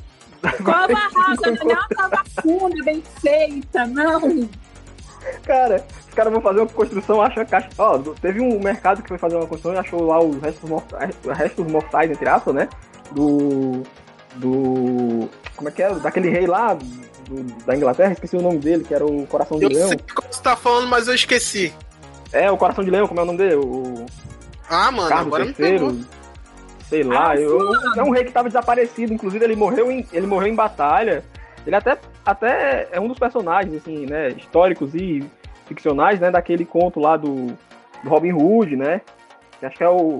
[0.63, 4.49] Cova rasa, não é uma cova funda, bem feita, não.
[5.45, 7.69] Cara, os caras vão fazer uma construção, acham a caixa.
[7.77, 11.15] Ó, teve um mercado que foi fazer uma construção e achou lá os restos mortais,
[11.37, 12.67] restos mortais entre aspas, né?
[13.11, 13.83] Do.
[14.37, 15.29] Do.
[15.55, 15.93] Como é que é?
[15.95, 19.65] Daquele rei lá do, da Inglaterra, esqueci o nome dele, que era o Coração de
[19.65, 19.87] Eu Leão.
[19.89, 21.73] sei como você tá falando, mas eu esqueci.
[22.31, 23.55] É, o Coração de Leão, como é o nome dele?
[23.55, 24.05] O
[24.69, 25.45] Ah, mano, Carlos agora.
[25.57, 26.05] III.
[26.89, 27.99] Sei lá, Ah, eu, fulano.
[27.99, 31.23] é um rei que tava desaparecido, inclusive ele morreu em, ele morreu em batalha.
[31.65, 35.23] Ele até, até é um dos personagens, assim, né, históricos e
[35.65, 37.47] ficcionais, né, daquele conto lá do,
[38.03, 39.01] do Robin Hood, né?
[39.59, 40.19] Que acho que é o.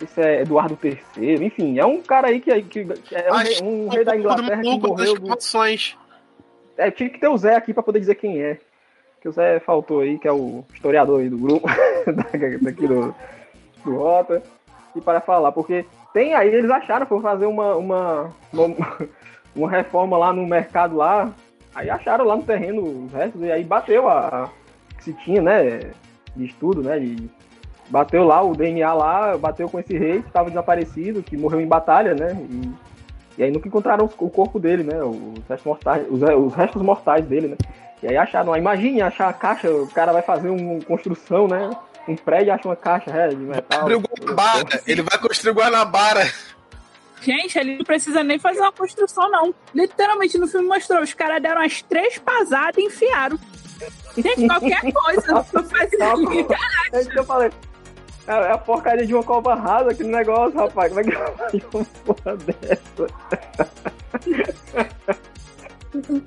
[0.00, 3.88] Esse é Eduardo III, enfim, é um cara aí que, que, é um, rei, um
[3.88, 5.14] rei da Inglaterra que morreu.
[5.14, 5.28] do-.
[6.76, 8.58] É, tinha que ter o Zé aqui pra poder dizer quem é.
[9.20, 11.66] Que o Zé faltou aí, que é o historiador aí do grupo,
[12.60, 13.14] daqui do,
[13.84, 14.42] do Rota,
[14.94, 18.76] e para falar, porque tem aí, eles acharam, foram fazer uma, uma, uma,
[19.54, 21.32] uma reforma lá no mercado lá,
[21.74, 24.48] aí acharam lá no terreno os restos, e aí bateu a, a
[24.96, 25.92] que se tinha, né,
[26.36, 27.30] de estudo, né, de,
[27.94, 31.66] bateu lá o DNA lá, bateu com esse rei que estava desaparecido, que morreu em
[31.66, 32.72] batalha, né, e,
[33.38, 37.24] e aí nunca encontraram o corpo dele, né, os restos mortais, os, os restos mortais
[37.24, 37.56] dele, né,
[38.02, 41.70] e aí acharam, ó, imagine achar a caixa, o cara vai fazer uma construção, né,
[42.08, 43.82] um prédio acha uma caixa é, de metal.
[43.82, 44.82] Abriu Guanabara.
[44.86, 46.30] Ele vai construir Guanabara.
[47.22, 49.54] Gente, ele não precisa nem fazer uma construção, não.
[49.74, 53.38] Literalmente, no filme mostrou, os caras deram as três pasadas e enfiaram.
[54.18, 55.96] Gente, qualquer coisa pra fazer.
[56.92, 57.50] É isso que eu falei.
[58.26, 60.88] É é a porcaria de uma cova rasa aquele negócio, rapaz.
[60.88, 63.06] Como é que eu faço uma porra dessa?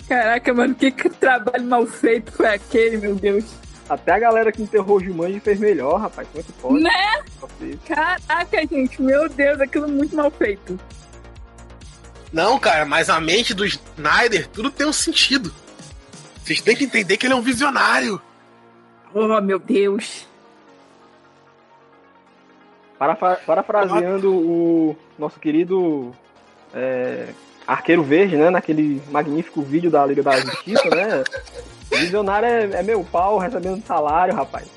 [0.07, 3.45] Caraca, mano, que, que trabalho mal feito foi aquele, meu Deus.
[3.89, 6.27] Até a galera que enterrou o Jumanji fez melhor, rapaz.
[6.29, 6.83] Como é que pode?
[6.83, 7.77] Né?
[7.85, 10.79] Caraca, gente, meu Deus, aquilo muito mal feito.
[12.31, 15.53] Não, cara, mas a mente do Snyder, tudo tem um sentido.
[16.43, 18.21] Vocês têm que entender que ele é um visionário.
[19.13, 20.27] Oh, meu Deus.
[22.97, 26.11] Parafraseando o nosso querido
[26.73, 27.27] é,
[27.67, 28.49] Arqueiro Verde, né?
[28.49, 31.23] Naquele magnífico vídeo da Liga da Justiça, né?
[31.91, 34.67] Visionário é, é meu pau recebendo salário, rapaz.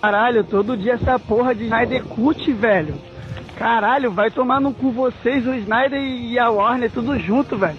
[0.00, 2.94] Caralho, todo dia essa porra de Snyder Cut, velho.
[3.58, 7.78] Caralho, vai tomar no cu vocês, o Snyder e a Warner, tudo junto, velho.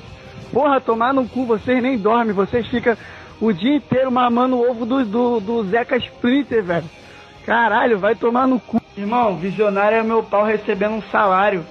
[0.51, 2.97] Porra, tomar no cu, vocês nem dormem, vocês ficam
[3.39, 6.89] o dia inteiro mamando o ovo do, do, do Zeca Splinter, velho.
[7.45, 8.81] Caralho, vai tomar no cu.
[8.97, 11.65] Irmão, visionário é meu pau recebendo um salário.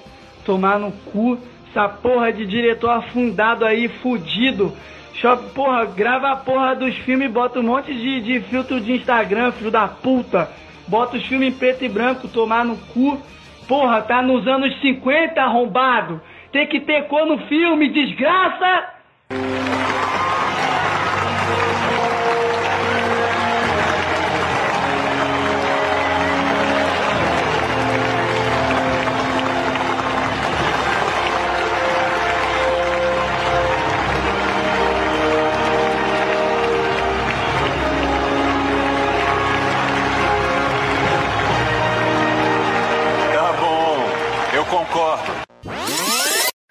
[0.45, 1.39] Tomar no cu,
[1.69, 4.73] essa porra de diretor afundado aí, fudido.
[5.21, 9.53] Só, porra, grava a porra dos filmes bota um monte de, de filtro de Instagram,
[9.53, 10.49] filho da puta.
[10.87, 13.21] Bota os filmes em preto e branco, tomar no cu.
[13.67, 16.21] Porra, tá nos anos 50, arrombado.
[16.53, 18.95] Tem que ter cor no filme, desgraça!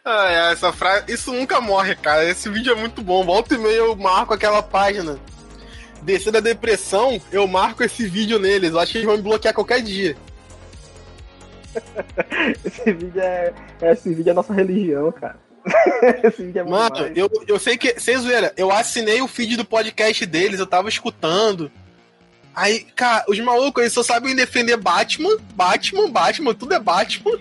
[0.06, 1.12] Ah, é, essa frase.
[1.12, 2.24] Isso nunca morre, cara.
[2.24, 3.26] Esse vídeo é muito bom.
[3.26, 5.18] Volta e meia eu marco aquela página.
[6.04, 8.72] Descer da depressão, eu marco esse vídeo neles.
[8.72, 10.16] Eu acho que eles vão me bloquear qualquer dia.
[12.64, 15.38] Esse vídeo é, esse vídeo é nossa religião, cara.
[16.24, 17.18] esse vídeo é muito Mano, mais.
[17.18, 18.00] eu, eu sei que.
[18.00, 21.70] Sem zoeira, eu assinei o feed do podcast deles, eu tava escutando.
[22.56, 27.38] Aí, cara, os malucos, eles só sabem defender Batman, Batman, Batman, tudo é Batman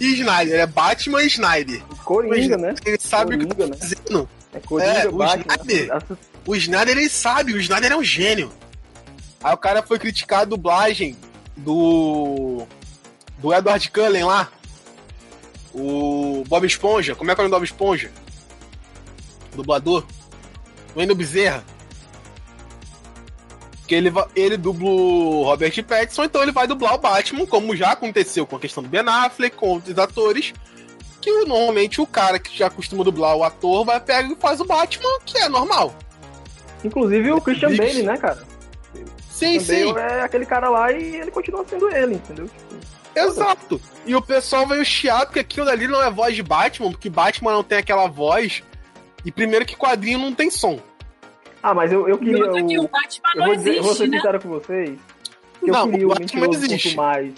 [0.00, 0.60] e Snyder.
[0.60, 1.82] É Batman e Snyder.
[2.02, 2.74] Coringa, né?
[2.86, 3.94] Eles sabem o que Coringa, tá né?
[3.94, 4.28] fazendo.
[4.54, 5.54] É Coringa, É, o Batman.
[5.54, 6.02] Snyder.
[6.46, 8.50] O Snyder, ele sabe, o Snyder é um gênio.
[9.42, 11.14] Aí o cara foi criticar a dublagem
[11.54, 12.66] do.
[13.38, 14.50] do Edward Cullen lá.
[15.74, 17.14] O Bob Esponja.
[17.14, 18.10] Como é que é o nome do Bob Esponja?
[19.54, 20.06] Dublador.
[20.96, 21.62] Wendel Bezerra.
[23.86, 27.92] Que ele, ele dubla o Robert Pattinson, então ele vai dublar o Batman, como já
[27.92, 30.54] aconteceu com a questão do Ben Affleck, com outros atores
[31.24, 34.64] que normalmente o cara que já costuma dublar o ator vai pegar e faz o
[34.66, 35.94] Batman, que é normal.
[36.84, 37.82] Inclusive o Christian Bicho.
[37.82, 38.44] Bale, né, cara?
[39.30, 39.94] Sim, Christian sim.
[39.94, 42.50] Bale é aquele cara lá e ele continua sendo ele, entendeu?
[43.16, 43.80] Exato.
[44.04, 47.52] E o pessoal veio chiado porque aquilo ali não é voz de Batman, porque Batman
[47.52, 48.62] não tem aquela voz.
[49.24, 50.78] E primeiro que quadrinho não tem som.
[51.66, 52.44] Ah, mas eu, eu queria.
[52.44, 54.16] Outro que o- Batman Eu vou, dizer, eu vou existe, ser né?
[54.18, 54.98] sincero com vocês.
[55.60, 56.94] Que Não, eu queria o Batman existe.
[56.94, 57.32] mais.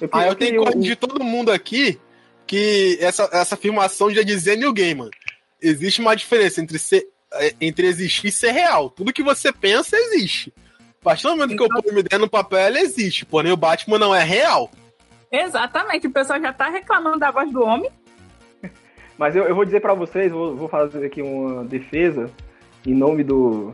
[0.00, 1.98] Eu, Aí queria, eu tenho que o- corrigir todo mundo aqui
[2.46, 5.10] que essa, essa afirmação já dizia New Gaiman.
[5.60, 8.90] Existe uma diferença entre, ser, eh, entre existir e ser real.
[8.90, 10.54] Tudo que você pensa existe.
[11.00, 13.26] A partir do momento que eu ponho uma ideia no papel, ela existe.
[13.26, 14.70] Porém, o Batman não é real.
[15.32, 17.90] Exatamente, o pessoal já tá reclamando da voz do homem.
[19.18, 22.30] Mas eu, eu vou dizer pra vocês, vou, vou fazer aqui uma defesa
[22.90, 23.72] em nome do,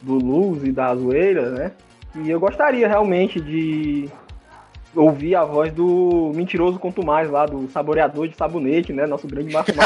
[0.00, 1.72] do Luz e da zoeira, né?
[2.14, 4.08] E eu gostaria realmente de
[4.94, 9.06] ouvir a voz do mentiroso quanto mais lá, do saboreador de sabonete, né?
[9.06, 9.74] Nosso grande Márcio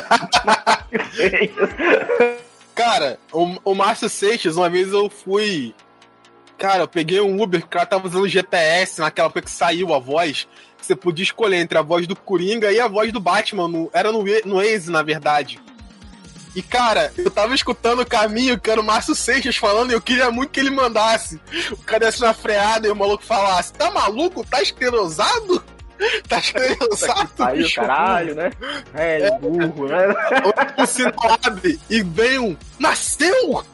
[0.44, 1.70] Márcio Seixas.
[2.74, 5.74] Cara, o, o Márcio Seixas, uma vez eu fui.
[6.58, 9.98] Cara, eu peguei um Uber, o cara tava usando GPS naquela época que saiu a
[9.98, 10.48] voz.
[10.80, 13.68] Você podia escolher entre a voz do Coringa e a voz do Batman.
[13.68, 15.60] No, era no, no Waze, na verdade.
[16.56, 20.00] E, cara, eu tava escutando o caminho que era o Márcio Seixas falando e eu
[20.00, 21.38] queria muito que ele mandasse.
[21.70, 24.42] O cara desse na freada e o maluco falasse: Tá maluco?
[24.42, 25.62] Tá esclerosado?
[26.28, 27.30] Tá esclerosado?
[27.38, 28.50] Aí o caralho, né?
[28.92, 30.08] É, burro, né?
[30.08, 33.64] o abre e vem um Nasceu!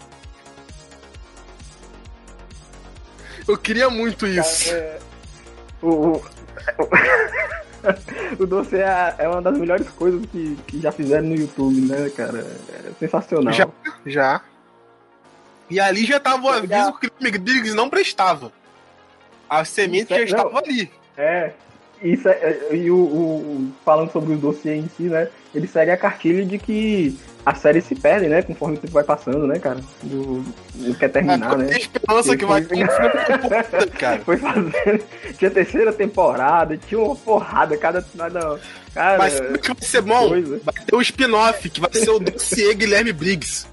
[3.48, 4.72] Eu queria muito isso.
[4.72, 4.98] É,
[5.82, 6.22] o, o,
[8.38, 12.10] o doce é, é uma das melhores coisas que, que já fizeram no YouTube, né,
[12.10, 12.38] cara?
[12.38, 13.52] É sensacional.
[13.52, 13.68] Já,
[14.06, 14.40] já.
[15.70, 17.10] E ali já tava o aviso que o
[17.40, 18.52] Briggs não prestava.
[19.48, 20.46] A semente já Não.
[20.48, 20.90] estava ali.
[21.16, 21.52] É.
[22.02, 23.36] Isso é, é- e o, o-
[23.68, 25.28] o- falando sobre o dossiê em si, né?
[25.54, 28.40] Ele segue a cartilha de que as séries se perdem, né?
[28.42, 29.80] Conforme o tempo vai passando, né, cara?
[30.02, 30.44] Do,
[30.76, 31.78] não quer terminar, Tem né?
[31.78, 32.68] esperança que vai da
[33.38, 34.20] puta, cara.
[34.24, 35.04] Foi fazendo.
[35.38, 38.00] Tinha terceira temporada, tinha uma porrada, cada.
[38.16, 38.60] cada
[38.94, 40.28] cara, Mas sabe o que vai ser bom?
[40.28, 40.60] coisa.
[40.64, 43.66] Vai ter um spin-off, que vai ser o dossiê Guilherme Briggs.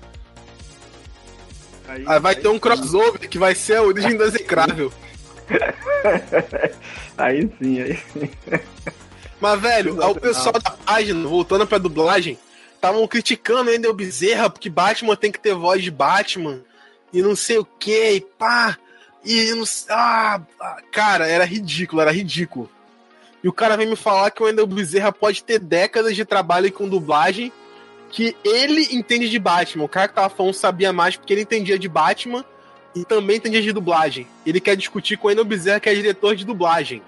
[1.87, 4.91] Aí- Aí vai ter um crossover, que vai ser a origem do Execrável.
[7.17, 8.29] Aí sim, aí sim.
[9.41, 12.37] Mas, velho, o pessoal da página, voltando pra dublagem,
[12.79, 16.61] estavam criticando ainda o Bezerra, porque Batman tem que ter voz de Batman,
[17.11, 18.77] e não sei o que, e pá,
[19.23, 19.93] e não sei.
[19.93, 22.69] Ah, ah, cara, era ridículo, era ridículo.
[23.43, 26.71] E o cara vem me falar que o Wendel Bezerra pode ter décadas de trabalho
[26.71, 27.51] com dublagem,
[28.09, 29.83] que ele entende de Batman.
[29.83, 32.43] O cara que tava falando sabia mais porque ele entendia de Batman
[32.95, 34.27] e também entendia de dublagem.
[34.45, 37.01] Ele quer discutir com o Wendel Bezerra, que é diretor de dublagem.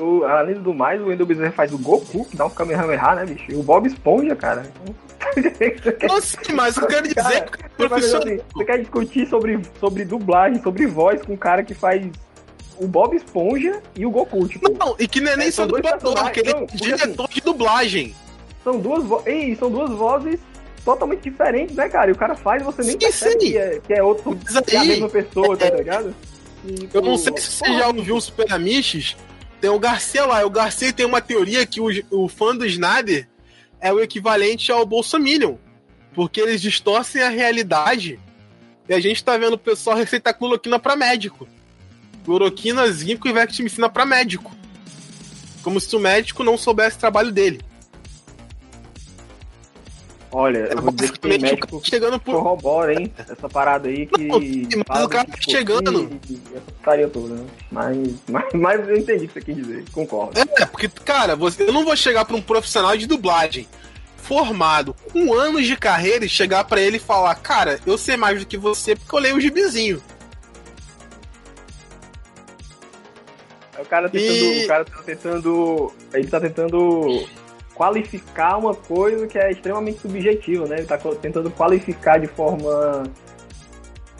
[0.00, 3.26] O- além do mais, o Wendel Bezerra faz o Goku, que dá um Kamehameha, né,
[3.26, 3.50] bicho?
[3.50, 4.64] E o Bob Esponja, cara.
[6.08, 10.62] Não sei, mas eu quero dizer Cara, que assim, você quer discutir sobre, sobre dublagem,
[10.62, 12.06] sobre voz com um cara que faz
[12.78, 14.70] o Bob Esponja e o Goku, tipo.
[14.72, 17.28] Não, e que não é nem É, só dublador, personagens, que ele não, é diretor
[17.28, 18.14] de dublagem.
[18.62, 20.38] São duas vo- Ei, são duas vozes
[20.84, 22.10] totalmente diferentes, né, cara?
[22.10, 23.50] E o cara faz e você nem Sim, percebe sim.
[23.52, 26.14] que é, que é outro, que é a mesma pessoa, tá é- ligado?
[26.64, 29.16] E, Eu não sei se você já ouviu o Super Amiches.
[29.60, 30.44] Tem o Garcia lá.
[30.44, 33.28] O Garcia tem uma teoria que o, o fã do Snyder
[33.80, 35.56] é o equivalente ao Bolsominion.
[36.14, 38.18] Porque eles distorcem a realidade.
[38.88, 41.48] E a gente tá vendo o pessoal receitar cloroquina pra médico.
[42.24, 44.54] Cloroquina, zinco e vectimicina pra médico.
[45.62, 47.60] Como se o médico não soubesse o trabalho dele.
[50.30, 52.34] Olha, eu vou dizer que tem médico chegando por.
[52.34, 53.10] corrobora, hein?
[53.16, 54.26] Essa parada aí que.
[54.28, 56.20] Não, mas o cara tá tipo, chegando.
[56.28, 57.46] e- e Essa putaria toda, né?
[57.72, 60.38] Mas, mas, mas eu entendi o que você quis dizer, concordo.
[60.38, 63.66] É, porque, cara, você, eu não vou chegar pra um profissional de dublagem
[64.18, 68.38] formado com anos de carreira e chegar pra ele e falar, cara, eu sei mais
[68.38, 70.02] do que você porque eu leio o gibizinho.
[73.78, 74.34] O cara tentando.
[74.34, 75.92] E- O cara tá tentando.
[76.12, 77.28] Ele tá tentando
[77.78, 80.78] qualificar uma coisa que é extremamente subjetiva, né?
[80.78, 83.04] Ele tá co- tentando qualificar de forma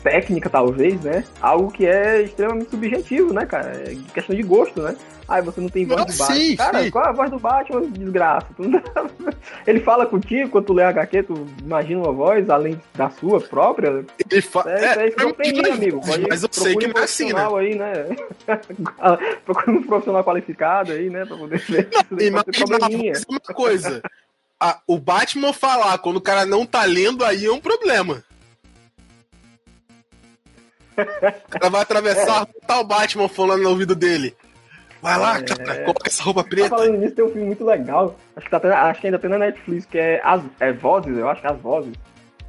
[0.01, 1.25] técnica, talvez, né?
[1.41, 3.83] Algo que é extremamente subjetivo, né, cara?
[3.85, 4.95] É questão de gosto, né?
[5.29, 6.35] Ah, você não tem voz Não, do Batman.
[6.39, 6.89] sim, cara, sim.
[6.89, 7.81] qual é a voz do Batman?
[7.91, 8.47] Desgraça.
[8.57, 8.81] Não-
[9.67, 14.03] Ele fala contigo quando tu lê HQ, tu imagina uma voz além da sua própria.
[14.31, 14.63] Ele fa...
[14.67, 16.01] É, isso aí fica pra ofendido, mim, amigo.
[16.01, 17.33] Pode- mas eu sei que um não é assim, né?
[17.33, 18.05] profissional aí, né?
[19.45, 21.25] Procure um profissional qualificado aí, né?
[21.25, 21.89] Pra poder ver.
[21.89, 24.01] Ter Imagina, dizer uma coisa.
[24.59, 28.23] Ah, o Batman falar quando o cara não tá lendo, aí é um problema.
[30.97, 34.35] O cara vai atravessar a tá o Batman falando no ouvido dele.
[35.01, 35.43] Vai lá, É.
[35.43, 36.69] cara, coloca essa roupa Tá preta.
[36.69, 38.15] falando nisso, tem um filme muito legal.
[38.35, 41.29] Acho que, tá acho que ainda tem na Netflix, que é As é Vozes, eu
[41.29, 41.93] acho que é As Vozes.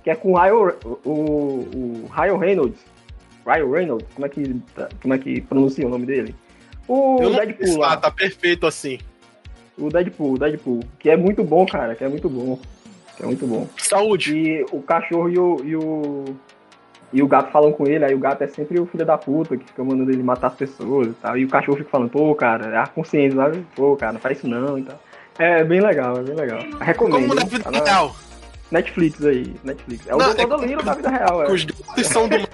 [0.02, 0.72] Que é com o Ryan,
[1.04, 2.80] o, o Ryan Reynolds.
[3.46, 6.34] Ryan Reynolds, como é que, tá- como é que pronuncia o nome dele?
[6.88, 8.98] O Deadpool lá, tá perfeito assim.
[9.78, 10.80] O Deadpool, o Deadpool.
[10.98, 12.58] Que é muito bom, cara, que é muito bom.
[13.16, 13.68] Que é muito bom.
[13.78, 14.34] Saúde.
[14.36, 16.24] E o cachorro e o, e o.
[17.12, 19.56] E o gato falam com ele, aí o gato é sempre o filho da puta
[19.56, 21.36] que fica mandando ele matar as pessoas e tal.
[21.36, 23.66] E o cachorro fica falando, pô, cara, é a consciência, sabe?
[23.74, 25.00] Pô, cara, não faz isso não e tal.
[25.38, 26.60] É bem legal, é bem legal.
[26.80, 27.28] Recomendo.
[27.28, 28.14] Como na vida real.
[28.70, 30.06] Netflix aí, Netflix.
[30.06, 31.50] É o Não, Doutor é da vida real, é.
[31.50, 32.36] Os gatos são do.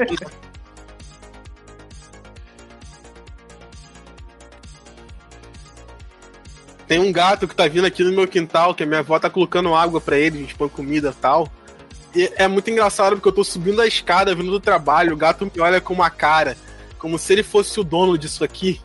[6.86, 9.28] Tem um gato que tá vindo aqui no meu quintal, que a minha avó tá
[9.28, 11.50] colocando água pra ele, a gente põe comida e tal.
[12.16, 15.44] E é muito engraçado porque eu tô subindo a escada, vindo do trabalho, o gato
[15.44, 16.56] me olha com uma cara,
[16.98, 18.80] como se ele fosse o dono disso aqui.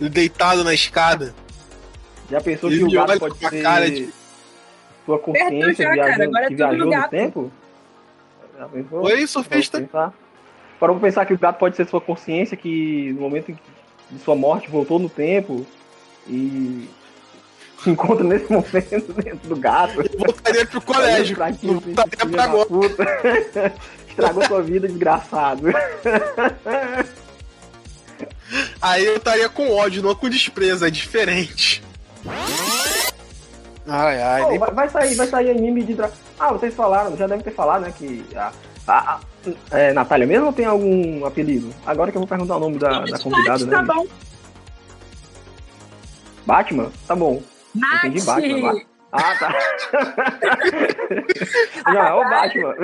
[0.00, 1.34] Ele deitado na escada.
[2.30, 4.08] Já pensou Ele que o gato com pode uma ser cara de-
[5.04, 7.10] sua consciência já, cara, viajando, agora é que viajou no gato.
[7.10, 7.52] tempo?
[8.56, 9.02] Já pensou?
[9.02, 9.90] Oi, surfista.
[10.80, 11.26] Parou pra pensar?
[11.26, 13.62] Que o gato pode ser sua consciência que no momento em que-
[14.12, 15.66] de sua morte voltou no tempo
[16.28, 16.88] e
[17.84, 20.00] se encontra nesse momento dentro do gato.
[20.00, 21.36] Eu voltaria pro colégio.
[21.36, 22.66] Pra Não voltaria da pra agora.
[22.66, 23.04] puta.
[24.08, 25.66] Estragou sua vida, desgraçado.
[28.80, 31.82] Aí eu estaria com ódio, não com desprezo, é diferente.
[33.86, 36.10] Ai, ai, Pô, nem vai, vai sair, vai sair anime de dra...
[36.38, 38.52] Ah, vocês falaram, já devem ter falado, né, que a,
[38.86, 39.20] a- a-
[39.76, 41.70] é, Natália mesmo ou tem algum apelido?
[41.84, 43.88] Agora que eu vou perguntar o nome da, da convidada, tá né?
[43.94, 44.06] bom.
[46.46, 46.90] Batman?
[47.06, 47.42] Tá bom.
[47.74, 48.04] Nath.
[48.04, 48.82] Entendi Batman, Batman.
[49.12, 49.54] Ah, tá.
[51.92, 52.74] Não, é o Batman.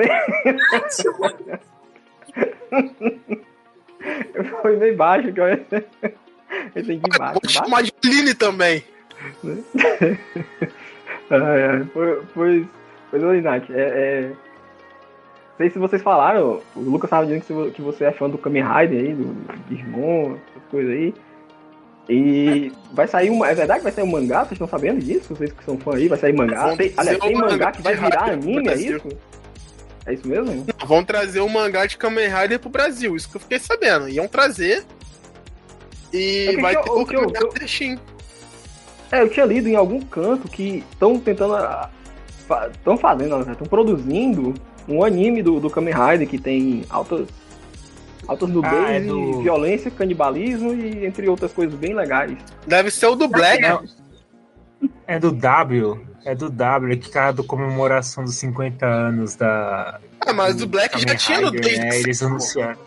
[4.62, 5.56] Foi meio baixo que eu eu
[6.82, 7.40] entendi Batman.
[7.40, 8.82] te chamar de Line também.
[11.30, 12.66] Ai, Pois, pois,
[13.10, 13.70] pois oi, Nath.
[13.70, 14.22] É, é...
[14.28, 18.28] Não sei se vocês falaram, o Lucas tava dizendo que você- que você é fã
[18.30, 19.34] do Kamen Rider aí, do
[19.68, 21.14] Digimon, essas coisas aí.
[22.12, 23.48] E vai sair uma.
[23.48, 24.40] É verdade que vai sair um mangá?
[24.40, 25.32] Vocês estão sabendo disso?
[25.34, 26.76] Vocês que são fã aí, vai sair mangá?
[26.76, 29.08] Tem, aliás, tem um mangá mangá que vai virar anime, é isso?
[30.06, 30.66] É isso mesmo?
[30.86, 34.08] Vão trazer o mangá de Kamen Rider pro Brasil, isso que eu fiquei sabendo.
[34.08, 34.84] Iam trazer.
[36.12, 37.96] E É vai eu- ter o que eu- Rider Shin.
[39.12, 41.54] É, eu tinha lido em algum canto que estão tentando.
[42.72, 44.54] Estão fazendo, estão produzindo
[44.88, 47.28] um anime do, do Kamen Rider que tem altas.
[48.30, 52.38] Altas nudez Ah, é do- violência, canibalismo e entre outras coisas bem legais.
[52.64, 53.60] Deve ser o do Black.
[53.60, 53.82] Não.
[55.04, 56.06] É do W.
[56.24, 59.98] É do W, que cara da comemoração dos 50 anos da.
[60.20, 61.84] Ah, mas o Black já Kamen tinha no Rider, desde.
[61.84, 61.98] né?
[61.98, 62.78] Eles anunciaram.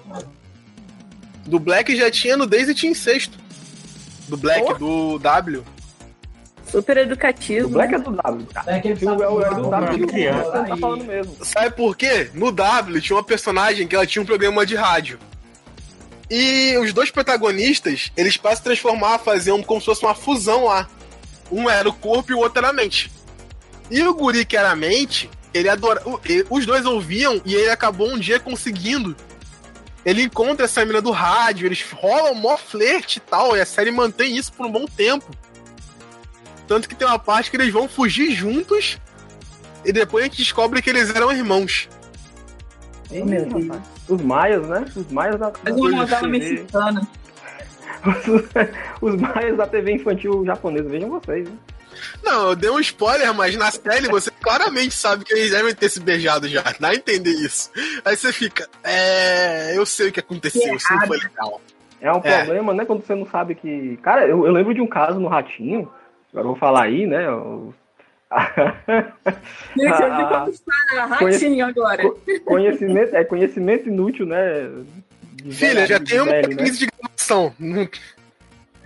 [1.45, 3.37] Do Black já tinha no desde tinha incesto.
[4.29, 4.73] Do Black, Oh.
[4.75, 5.61] do W.
[6.67, 7.67] Super O educativo.
[7.67, 8.47] Black é do W.
[8.53, 8.71] cara.
[8.71, 10.07] É aquele O filme é o- é do W.
[10.07, 11.35] tá falando mesmo.
[11.43, 12.29] Sabe por quê?
[12.33, 15.19] No W tinha uma personagem que ela tinha um programa de rádio.
[16.29, 20.89] E os dois protagonistas, eles para se transformar, faziam como se fosse uma fusão lá.
[21.51, 23.11] Um era o corpo e o outro era a mente.
[23.91, 26.01] E o guri que era a mente, ele adora.
[26.49, 29.15] Os dois ouviam e ele acabou um dia conseguindo.
[30.05, 33.91] Ele encontra essa menina do rádio, eles rolam mó flerte e tal, e a série
[33.91, 35.31] mantém isso por um bom tempo.
[36.67, 38.97] Tanto que tem uma parte que eles vão fugir juntos
[39.85, 41.87] e depois a gente descobre que eles eram irmãos.
[43.13, 43.67] Ih, meu Deus.
[43.67, 43.81] rapaz.
[44.09, 44.85] Os maias, né?
[44.95, 46.31] Os maias da, Mas uma da novela TV.
[46.39, 47.07] mexicana.
[49.01, 51.47] Os maias da TV infantil japonesa, vejam vocês.
[51.47, 51.59] hein?
[52.23, 55.89] Não, eu dei um spoiler, mas na série você claramente sabe que eles devem ter
[55.89, 56.63] se beijado já.
[56.79, 57.71] Dá a entender isso.
[58.03, 59.77] Aí você fica, é.
[59.77, 61.61] Eu sei o que aconteceu, isso não foi legal.
[62.01, 62.37] É um É.
[62.43, 62.83] problema, né?
[62.83, 63.97] Quando você não sabe que.
[64.03, 65.89] Cara, eu, eu lembro de um caso no Ratinho.
[66.31, 67.29] Agora eu vou falar aí, né?
[67.29, 67.73] o-
[69.77, 72.03] Gente, eu Ah, ratinho agora.
[72.45, 74.69] conhecimento, é conhecimento inútil, né?
[75.51, 76.55] Filha, já tem uma velho, né?
[76.55, 77.53] crise de gravação.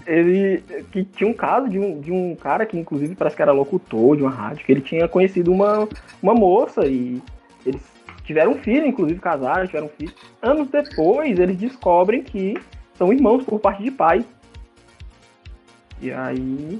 [0.05, 3.51] Ele que tinha um caso de um, de um cara que inclusive parece que era
[3.51, 5.87] locutor de uma rádio, que ele tinha conhecido uma,
[6.21, 7.21] uma moça e
[7.65, 7.81] eles
[8.23, 10.13] tiveram um filho, inclusive casaram, tiveram um filho.
[10.41, 12.57] Anos depois, eles descobrem que
[12.97, 14.25] são irmãos por parte de pai.
[16.01, 16.79] E aí.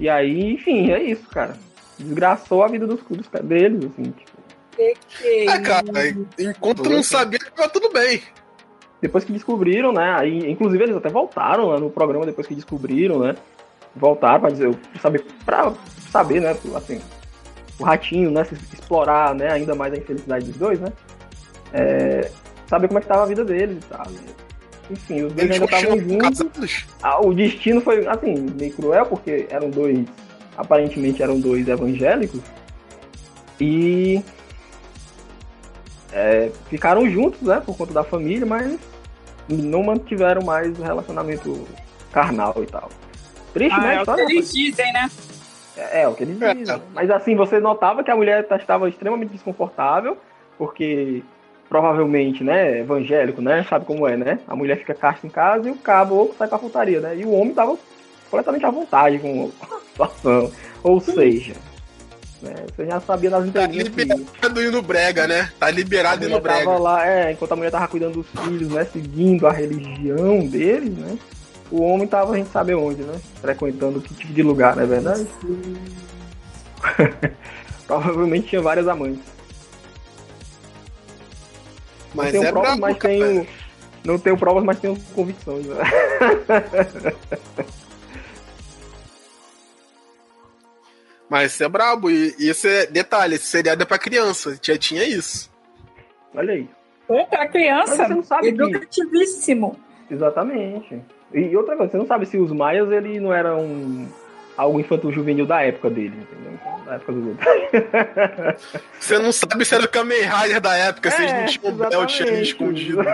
[0.00, 1.54] E aí, enfim, é isso, cara.
[1.98, 4.10] Desgraçou a vida dos, dos deles, assim.
[4.10, 4.40] tipo.
[5.22, 5.84] É, cara,
[6.38, 8.22] enquanto não sabia, tava tudo bem.
[9.02, 10.14] Depois que descobriram, né?
[10.18, 13.34] Aí, inclusive eles até voltaram lá no programa depois que descobriram, né?
[13.94, 15.74] Voltaram para dizer, pra saber, pra
[16.10, 16.56] saber, né?
[16.74, 17.00] Assim,
[17.78, 18.44] o ratinho, né?
[18.44, 19.52] se Explorar, né?
[19.52, 20.90] Ainda mais a infelicidade dos dois, né?
[21.74, 22.30] É,
[22.66, 24.06] saber como é que tava a vida deles e tal.
[24.90, 26.86] Enfim, os dois Eles ainda estavam juntos.
[27.02, 30.06] Ah, o destino foi, assim, meio cruel, porque eram dois,
[30.56, 32.40] aparentemente eram dois evangélicos,
[33.60, 34.22] e
[36.12, 38.78] é, ficaram juntos, né, por conta da família, mas
[39.48, 41.66] não mantiveram mais o relacionamento
[42.12, 42.88] carnal e tal.
[43.52, 45.10] Triste, Ah, né, a é o que eles dizem, né?
[45.76, 46.54] é, é o que eles É.
[46.54, 46.82] dizem.
[46.94, 50.16] Mas assim, você notava que a mulher estava extremamente desconfortável,
[50.58, 51.22] porque
[51.70, 54.40] provavelmente, né, evangélico, né, sabe como é, né?
[54.48, 57.16] A mulher fica casta em casa e o cabo sai pra putaria, né?
[57.16, 57.78] E o homem tava
[58.24, 60.50] completamente à vontade com a situação.
[60.82, 61.54] Ou seja,
[62.42, 65.48] né, você já sabia das Tá entrelinhas que liberado indo brega, né?
[65.60, 66.78] Tá liberado indo mulher tava brega.
[66.78, 71.16] lá, é, enquanto a mulher tava cuidando dos filhos, né, seguindo a religião deles, né?
[71.70, 73.14] O homem tava, a gente sabe onde, né?
[73.40, 75.24] Frequentando que tipo de lugar, não é verdade?
[77.86, 79.39] Provavelmente tinha várias amantes.
[82.14, 83.14] Mas não tenho é provas, brabo, mas cara.
[83.14, 83.46] tenho.
[84.04, 85.66] Não tenho provas, mas tenho convicções.
[85.66, 85.76] Né?
[91.28, 92.10] Mas isso é brabo.
[92.10, 92.86] E e isso é.
[92.86, 94.58] Detalhe, esse seriado é pra criança.
[94.60, 95.50] Já tinha isso.
[96.34, 96.68] Olha aí.
[97.06, 97.96] Foi pra criança.
[97.96, 99.76] Mas você não sabe que- Educativíssimo.
[100.10, 101.00] Exatamente.
[101.32, 104.08] E outra coisa, você não sabe se os maias ele não era um
[104.60, 106.52] algo infantil juvenil da época dele, entendeu?
[106.54, 107.46] Então, Da época dos outros.
[108.98, 111.76] Você não sabe se era o Kamen Rider da época, vocês não É, tinham um
[111.76, 113.00] belt ali escondido.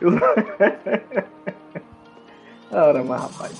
[2.72, 3.52] Ora, mas rapaz.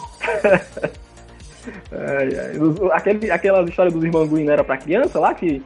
[1.92, 2.52] Ai, ai.
[2.92, 5.62] Aquele, aquela história dos irmãos Green não era pra criança lá, que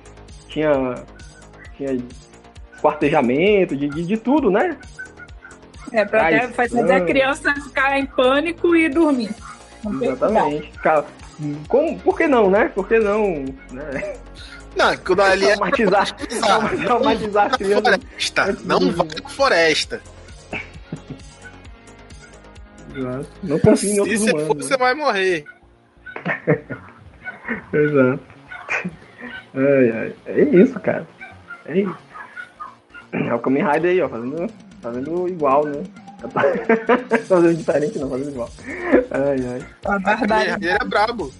[0.48, 0.94] tinha,
[1.76, 1.98] tinha
[2.80, 4.76] quartejamento, de, de, de tudo, né?
[5.92, 9.30] É pra até fazer a criança ficar em pânico e dormir.
[10.02, 10.70] Exatamente.
[10.78, 11.04] Cara,
[11.68, 12.68] como, por que não, né?
[12.74, 13.44] Por que não?
[13.72, 14.16] Né?
[14.76, 16.16] Não, quando ali é Traumatizar,
[16.84, 17.82] traumatizar a criança.
[17.82, 18.56] floresta.
[18.64, 20.00] Não vai pra floresta.
[23.42, 24.66] Não confia em Se outros você for, humanos.
[24.66, 25.44] você vai morrer.
[27.72, 28.20] Exato.
[29.54, 30.14] Ai, ai.
[30.26, 31.06] É isso, cara.
[31.66, 31.96] É isso.
[33.12, 34.46] É o Kamen Rider aí, ó, fazendo,
[34.80, 35.82] fazendo igual, né?
[37.26, 38.50] fazendo diferente, não, fazendo igual.
[39.10, 39.66] Ai, ai.
[39.84, 40.50] Uma Kamen barbaridade.
[40.52, 41.34] Rider é brabo.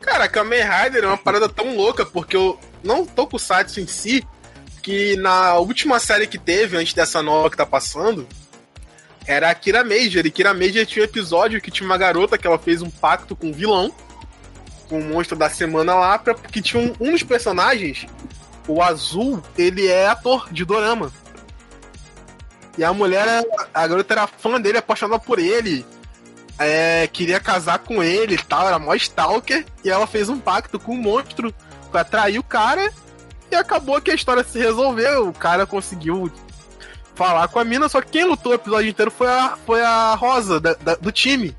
[0.00, 3.80] Cara, Kamen Rider é uma parada tão louca, porque eu não tô com o Satsu
[3.80, 4.24] em si,
[4.82, 8.26] que na última série que teve, antes dessa nova que tá passando,
[9.26, 10.24] era a Kira Major.
[10.24, 13.34] E Kira Major tinha um episódio que tinha uma garota que ela fez um pacto
[13.34, 13.92] com um vilão,
[14.88, 18.06] com o monstro da semana lá, pra, que tinha um, um dos personagens,
[18.68, 21.12] o Azul, ele é ator de dorama.
[22.78, 25.84] E a mulher, a garota era fã dele, apaixonada por ele
[26.58, 30.78] é, queria casar com ele e tal, era mó stalker, e ela fez um pacto
[30.78, 31.54] com o monstro
[31.90, 32.90] pra atrair o cara,
[33.50, 36.30] e acabou que a história se resolveu, o cara conseguiu
[37.14, 40.14] falar com a mina, só que quem lutou o episódio inteiro foi a, foi a
[40.14, 41.56] Rosa, da- da- do time.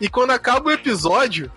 [0.00, 1.50] E quando acaba o episódio,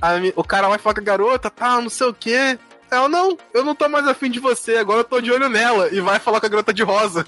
[0.00, 2.58] a o cara vai falar com a garota, tá, não sei o quê.
[2.90, 5.88] Ela, não, eu não tô mais afim de você, agora eu tô de olho nela,
[5.92, 7.26] e vai falar com a garota de rosa.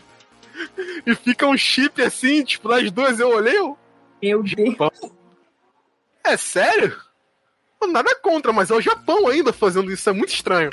[1.07, 3.79] E fica um chip assim, tipo, das duas eu olhei, eu,
[4.23, 4.77] Meu Deus.
[6.25, 6.97] é sério?
[7.87, 10.71] Nada contra, mas é o Japão ainda fazendo isso, é muito estranho.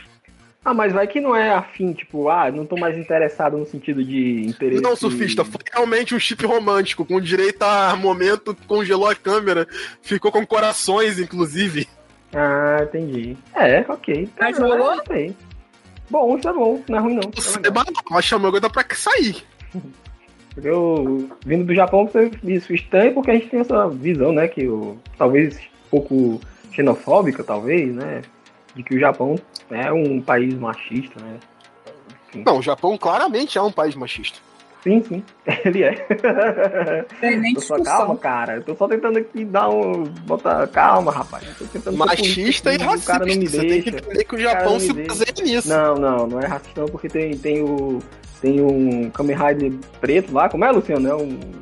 [0.64, 4.04] Ah, mas vai que não é afim, tipo, ah, não tô mais interessado no sentido
[4.04, 4.82] de interesse.
[4.82, 9.68] Não, surfista, foi realmente um chip romântico, com direito a momento, congelou a câmera,
[10.04, 11.88] ficou com corações, inclusive.
[12.32, 13.36] Ah, entendi.
[13.56, 14.30] É, ok.
[14.40, 15.02] Mas rolou?
[15.10, 15.36] aí.
[16.12, 17.24] Bom, isso é bom, não é ruim não.
[17.24, 17.86] O É legal.
[17.86, 19.44] Seba ela chamou agora pra sair.
[20.58, 24.68] Eu, vindo do Japão, você isso estranho porque a gente tem essa visão, né, que
[24.68, 26.42] o, talvez um pouco
[26.74, 28.22] xenofóbica, talvez, né,
[28.76, 29.36] de que o Japão
[29.70, 31.38] é um país machista, né.
[32.46, 34.40] Não, o Japão claramente é um país machista.
[34.84, 35.24] Sim, sim,
[35.64, 35.94] ele é.
[37.20, 40.04] Tem nem Eu só, calma, cara, eu tô só tentando aqui dar um...
[40.26, 41.48] Botar, calma, rapaz.
[41.48, 43.12] Eu tô tentando ser Machista e racista.
[43.12, 44.06] O cara não me Você tem que deixa.
[44.06, 45.08] entender que o Japão se deixa.
[45.10, 45.70] baseia nisso.
[45.70, 48.00] Não, não, não é racista não, porque tem, tem o.
[48.42, 50.50] Tem um Kamen Rider preto lá.
[50.50, 51.08] Como é, Luciano?
[51.08, 51.24] É um.
[51.30, 51.62] um-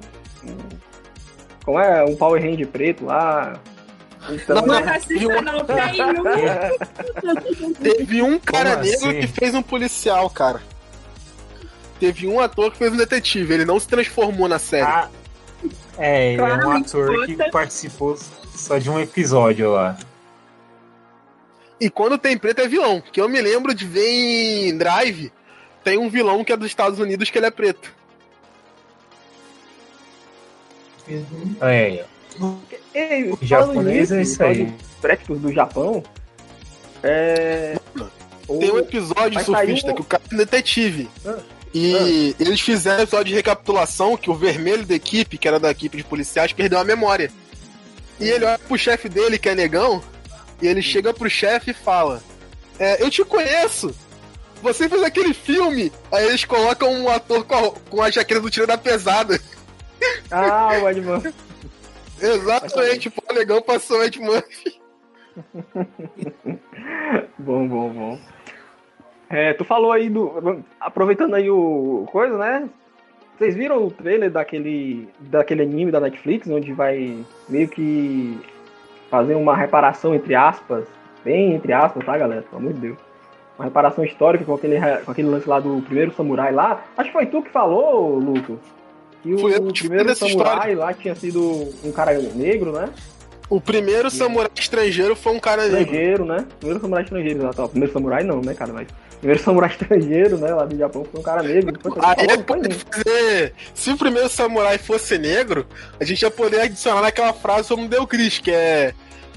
[1.65, 2.03] como é?
[2.05, 3.59] Um Power Ranger preto lá.
[4.29, 5.65] Então, Não é racista, não.
[5.65, 7.73] Tem um.
[7.73, 9.19] Teve um cara Como negro assim?
[9.21, 10.61] que fez um policial, cara.
[11.99, 14.83] Teve um ator que fez um detetive, ele não se transformou na série.
[14.85, 15.09] Ah,
[15.97, 18.17] é, ele é um ator que participou
[18.55, 19.97] só de um episódio lá.
[21.79, 23.01] E quando tem preto é vilão.
[23.11, 25.31] Que eu me lembro de ver em Drive,
[25.83, 27.93] tem um vilão que é dos Estados Unidos que ele é preto.
[31.61, 32.05] É,
[32.93, 34.73] Ei, japonês nisso, é isso aí.
[35.39, 36.03] do Japão.
[37.03, 37.77] É.
[38.47, 41.09] Tem um episódio surfista um- que o cara é um detetive.
[41.25, 41.37] Ah.
[41.73, 45.97] E eles fizeram episódio de recapitulação que o vermelho da equipe, que era da equipe
[45.97, 47.31] de policiais, perdeu a memória.
[48.19, 50.01] E ele olha pro chefe dele, que é negão,
[50.61, 52.23] e ele chega pro chefe e fala:
[52.79, 53.93] é, Eu te conheço!
[54.61, 55.91] Você fez aquele filme!
[56.11, 59.39] Aí eles colocam um ator com a, com a jaqueta do tiro da pesada.
[60.31, 61.33] Ah, o Ed Murphy.
[62.21, 64.79] Exatamente, pô, o negão passou o Ed Murphy.
[67.37, 68.19] bom, bom, bom.
[69.29, 70.63] É, tu falou aí do.
[70.79, 72.69] Aproveitando aí o coisa, né?
[73.37, 78.37] Vocês viram o trailer daquele, daquele anime da Netflix, onde vai meio que
[79.09, 80.85] fazer uma reparação, entre aspas,
[81.23, 82.41] bem entre aspas, tá, galera?
[82.41, 83.08] Pelo amor de Deus.
[83.59, 86.81] Uma reparação histórica com aquele, com aquele lance lá do primeiro samurai lá.
[86.97, 88.55] Acho que foi tu que falou, Lucas.
[89.21, 90.77] Que eu o que primeiro samurai história.
[90.77, 92.89] lá tinha sido um cara negro, né?
[93.49, 95.81] O primeiro samurai estrangeiro foi um cara negro.
[95.81, 96.45] Estrangeiro, né?
[96.57, 97.61] Primeiro samurai estrangeiro, exato.
[97.61, 98.71] Ó, Primeiro samurai não, né, cara?
[98.71, 98.87] Mas
[99.19, 100.53] primeiro samurai estrangeiro, né?
[100.53, 101.73] Lá do Japão foi um cara negro.
[101.73, 103.53] Depois Aí falou, é fazer.
[103.73, 105.67] Se o primeiro samurai fosse negro,
[105.99, 108.93] a gente ia poder adicionar naquela frase como deu Chris, que é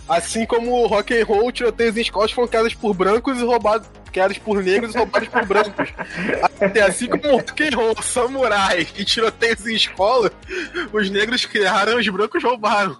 [0.08, 3.88] assim como o rock and roll, tiroteios em escolas foram criadas por brancos e roubados.
[4.12, 5.88] Criadas por negros e roubados por brancos.
[6.60, 10.30] Até assim como o rock and roll, samurai e tiroteios em escola,
[10.92, 12.96] os negros criaram e os brancos roubaram.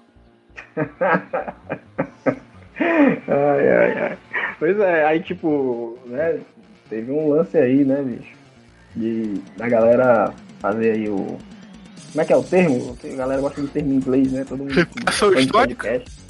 [2.79, 4.19] Ai, ai, ai.
[4.59, 6.41] Pois é, aí tipo, né?
[6.89, 8.35] Teve um lance aí, né, bicho?
[8.95, 11.39] De da galera fazer aí o.
[12.13, 12.99] Como é que é o termo?
[13.03, 14.45] A galera gosta de termo em inglês, né?
[14.47, 14.75] Todo mundo.
[14.75, 15.53] De histórica?
[15.53, 16.22] podcast.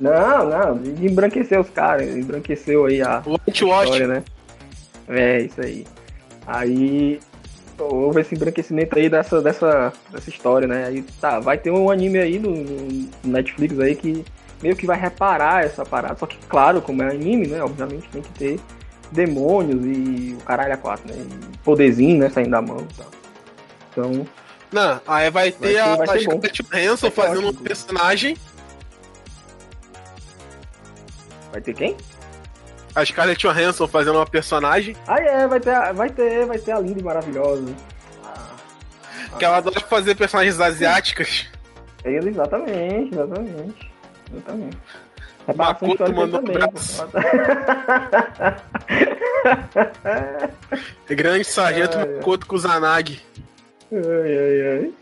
[0.00, 3.84] Não, não, de embranquecer os caras, embranqueceu aí a, Whitewash.
[3.84, 4.24] história, né?
[5.08, 5.86] É, isso aí.
[6.46, 7.20] Aí
[7.78, 10.86] houve esse embranquecimento aí dessa, dessa, dessa história, né?
[10.86, 14.24] Aí tá, vai ter um anime aí no, Netflix aí que
[14.62, 16.16] meio que vai reparar essa parada.
[16.16, 17.62] Só que, claro, como é anime, né?
[17.62, 18.60] Obviamente tem que ter
[19.10, 21.16] demônios e o caralho a quatro, né?
[21.18, 22.30] E poderzinho, né?
[22.30, 23.10] Saindo da mão e tal.
[23.90, 24.26] Então,
[24.72, 26.20] Não, aí vai ter vai a ser.
[26.20, 28.36] Scarlett Johansson ser fazendo um personagem.
[31.52, 31.96] Vai ter quem?
[32.94, 34.96] A Scarlett Johansson fazendo uma personagem.
[35.06, 37.72] Ah, é, vai ter, vai ter, vai ter a linda e maravilhosa.
[39.38, 41.46] Que ela adora fazer personagens asiáticas.
[42.04, 43.92] Ele, exatamente, exatamente.
[44.30, 44.78] Exatamente.
[45.46, 47.08] Reparação Makoto mandou um abraço.
[51.08, 52.06] Grande sargento ai.
[52.06, 53.20] Makoto Kusanagi.
[53.92, 54.92] ai, ai, ai.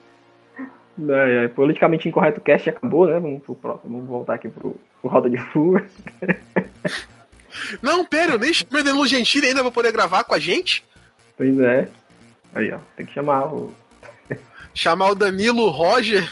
[0.99, 1.49] Ai, ai.
[1.49, 3.19] Politicamente incorreto cast acabou, né?
[3.19, 3.93] Vamos pro próximo.
[3.93, 5.87] Vamos voltar aqui pro, pro Roda de Fuga.
[7.83, 10.85] Não, pera, eu nem chamei o Danilo Gentili ainda pra poder gravar com a gente.
[11.37, 11.89] Pois é.
[12.55, 12.79] Aí, ó.
[12.97, 13.75] Tem que chamar o.
[14.73, 16.29] Chamar o Danilo, o Roger,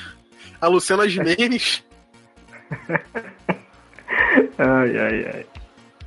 [0.61, 1.85] a Luciana Gimenez.
[4.59, 5.47] Ai, ai, ai.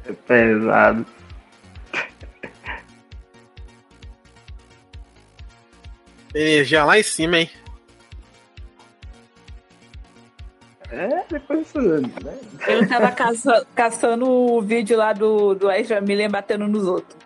[0.06, 1.06] É pesado.
[6.34, 7.50] Energia lá em cima, hein?
[10.92, 11.80] É, depois isso.
[11.82, 12.02] Né?
[12.68, 17.18] Eu tava caça- caçando o vídeo lá do, do Ezra Miller batendo nos outros.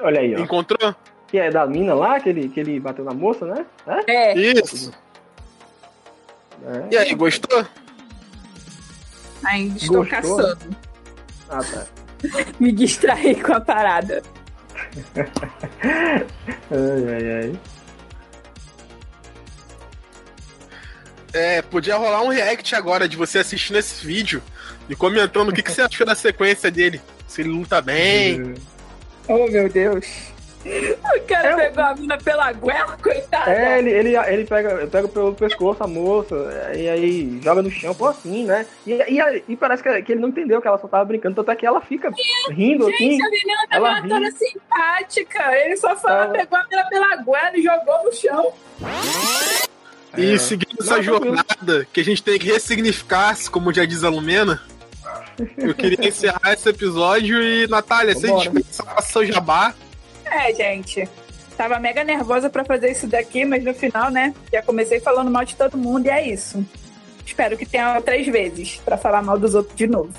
[0.00, 0.38] Olha aí, ó.
[0.40, 0.94] Encontrou?
[1.28, 3.66] Que é da mina lá, que ele, que ele bateu na moça, né?
[4.06, 4.32] É?
[4.32, 4.92] É, Isso.
[6.64, 6.94] É.
[6.94, 7.64] E aí, gostou?
[9.44, 10.06] ainda estou Gostou?
[10.36, 10.76] caçando.
[11.50, 11.86] Ah, tá.
[12.60, 14.22] Me distraí com a parada.
[16.70, 17.58] Ai, ai, ai.
[21.32, 24.42] É, podia rolar um react agora de você assistindo esse vídeo
[24.88, 27.00] e comentando o que, que você achou da sequência dele.
[27.26, 28.54] Se ele luta bem.
[29.28, 30.04] Oh, meu Deus.
[30.66, 33.52] O cara Eu- pegou a mina pela goela, coitada.
[33.52, 36.34] É, ele, ele, ele pega, pega pelo pescoço a moça,
[36.74, 38.66] e aí joga no chão, pô, assim, né?
[38.84, 41.52] E, e, e parece que, que ele não entendeu que ela só tava brincando, tanto
[41.52, 42.10] é que ela fica
[42.50, 43.10] rindo assim.
[43.12, 45.56] Gente, a menina tava ela uma toda simpática.
[45.56, 48.52] Ele só falou, Ela- pegou a mina pela goela e jogou no chão.
[50.16, 50.38] E É.
[50.38, 51.24] seguindo Não, essa tranquilo.
[51.36, 54.60] jornada que a gente tem que ressignificar, como já diz a Lumena,
[55.56, 58.50] eu queria encerrar esse episódio e, Natália, você Vambora.
[58.50, 59.74] dispensa faça seu jabá.
[60.24, 61.08] É, gente.
[61.56, 64.34] Tava mega nervosa pra fazer isso daqui, mas no final, né?
[64.52, 66.64] Já comecei falando mal de todo mundo e é isso.
[67.24, 70.12] Espero que tenha três vezes pra falar mal dos outros de novo.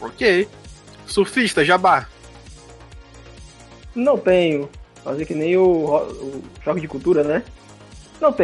[0.00, 0.48] Ok.
[1.06, 2.06] Surfista, jabá.
[3.94, 4.68] Não tenho.
[5.06, 7.44] Fazer que nem o, o choque de cultura, né?
[8.20, 8.34] Não.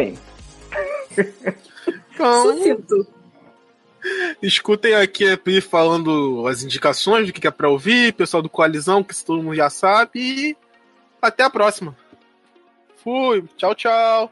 [2.14, 3.04] Então, Sucinto.
[4.40, 9.02] escutem aqui a Pri falando as indicações do que é pra ouvir, pessoal do Coalizão,
[9.02, 10.56] que todo mundo já sabe, e
[11.20, 11.96] até a próxima.
[13.02, 14.30] Fui, tchau, tchau.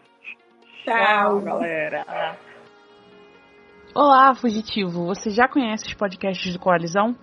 [0.85, 1.41] Tchau.
[1.41, 2.39] galera.
[3.93, 5.05] Olá, fugitivo!
[5.07, 7.17] Você já conhece os podcasts do Coalizão?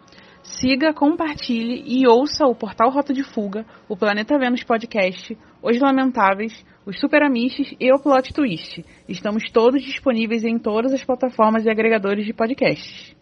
[0.59, 6.65] Siga, compartilhe e ouça o Portal Rota de Fuga, o Planeta Vênus Podcast, Os Lamentáveis,
[6.83, 8.83] os Super Amiches e o Plot Twist.
[9.07, 13.15] Estamos todos disponíveis em todas as plataformas e agregadores de podcasts.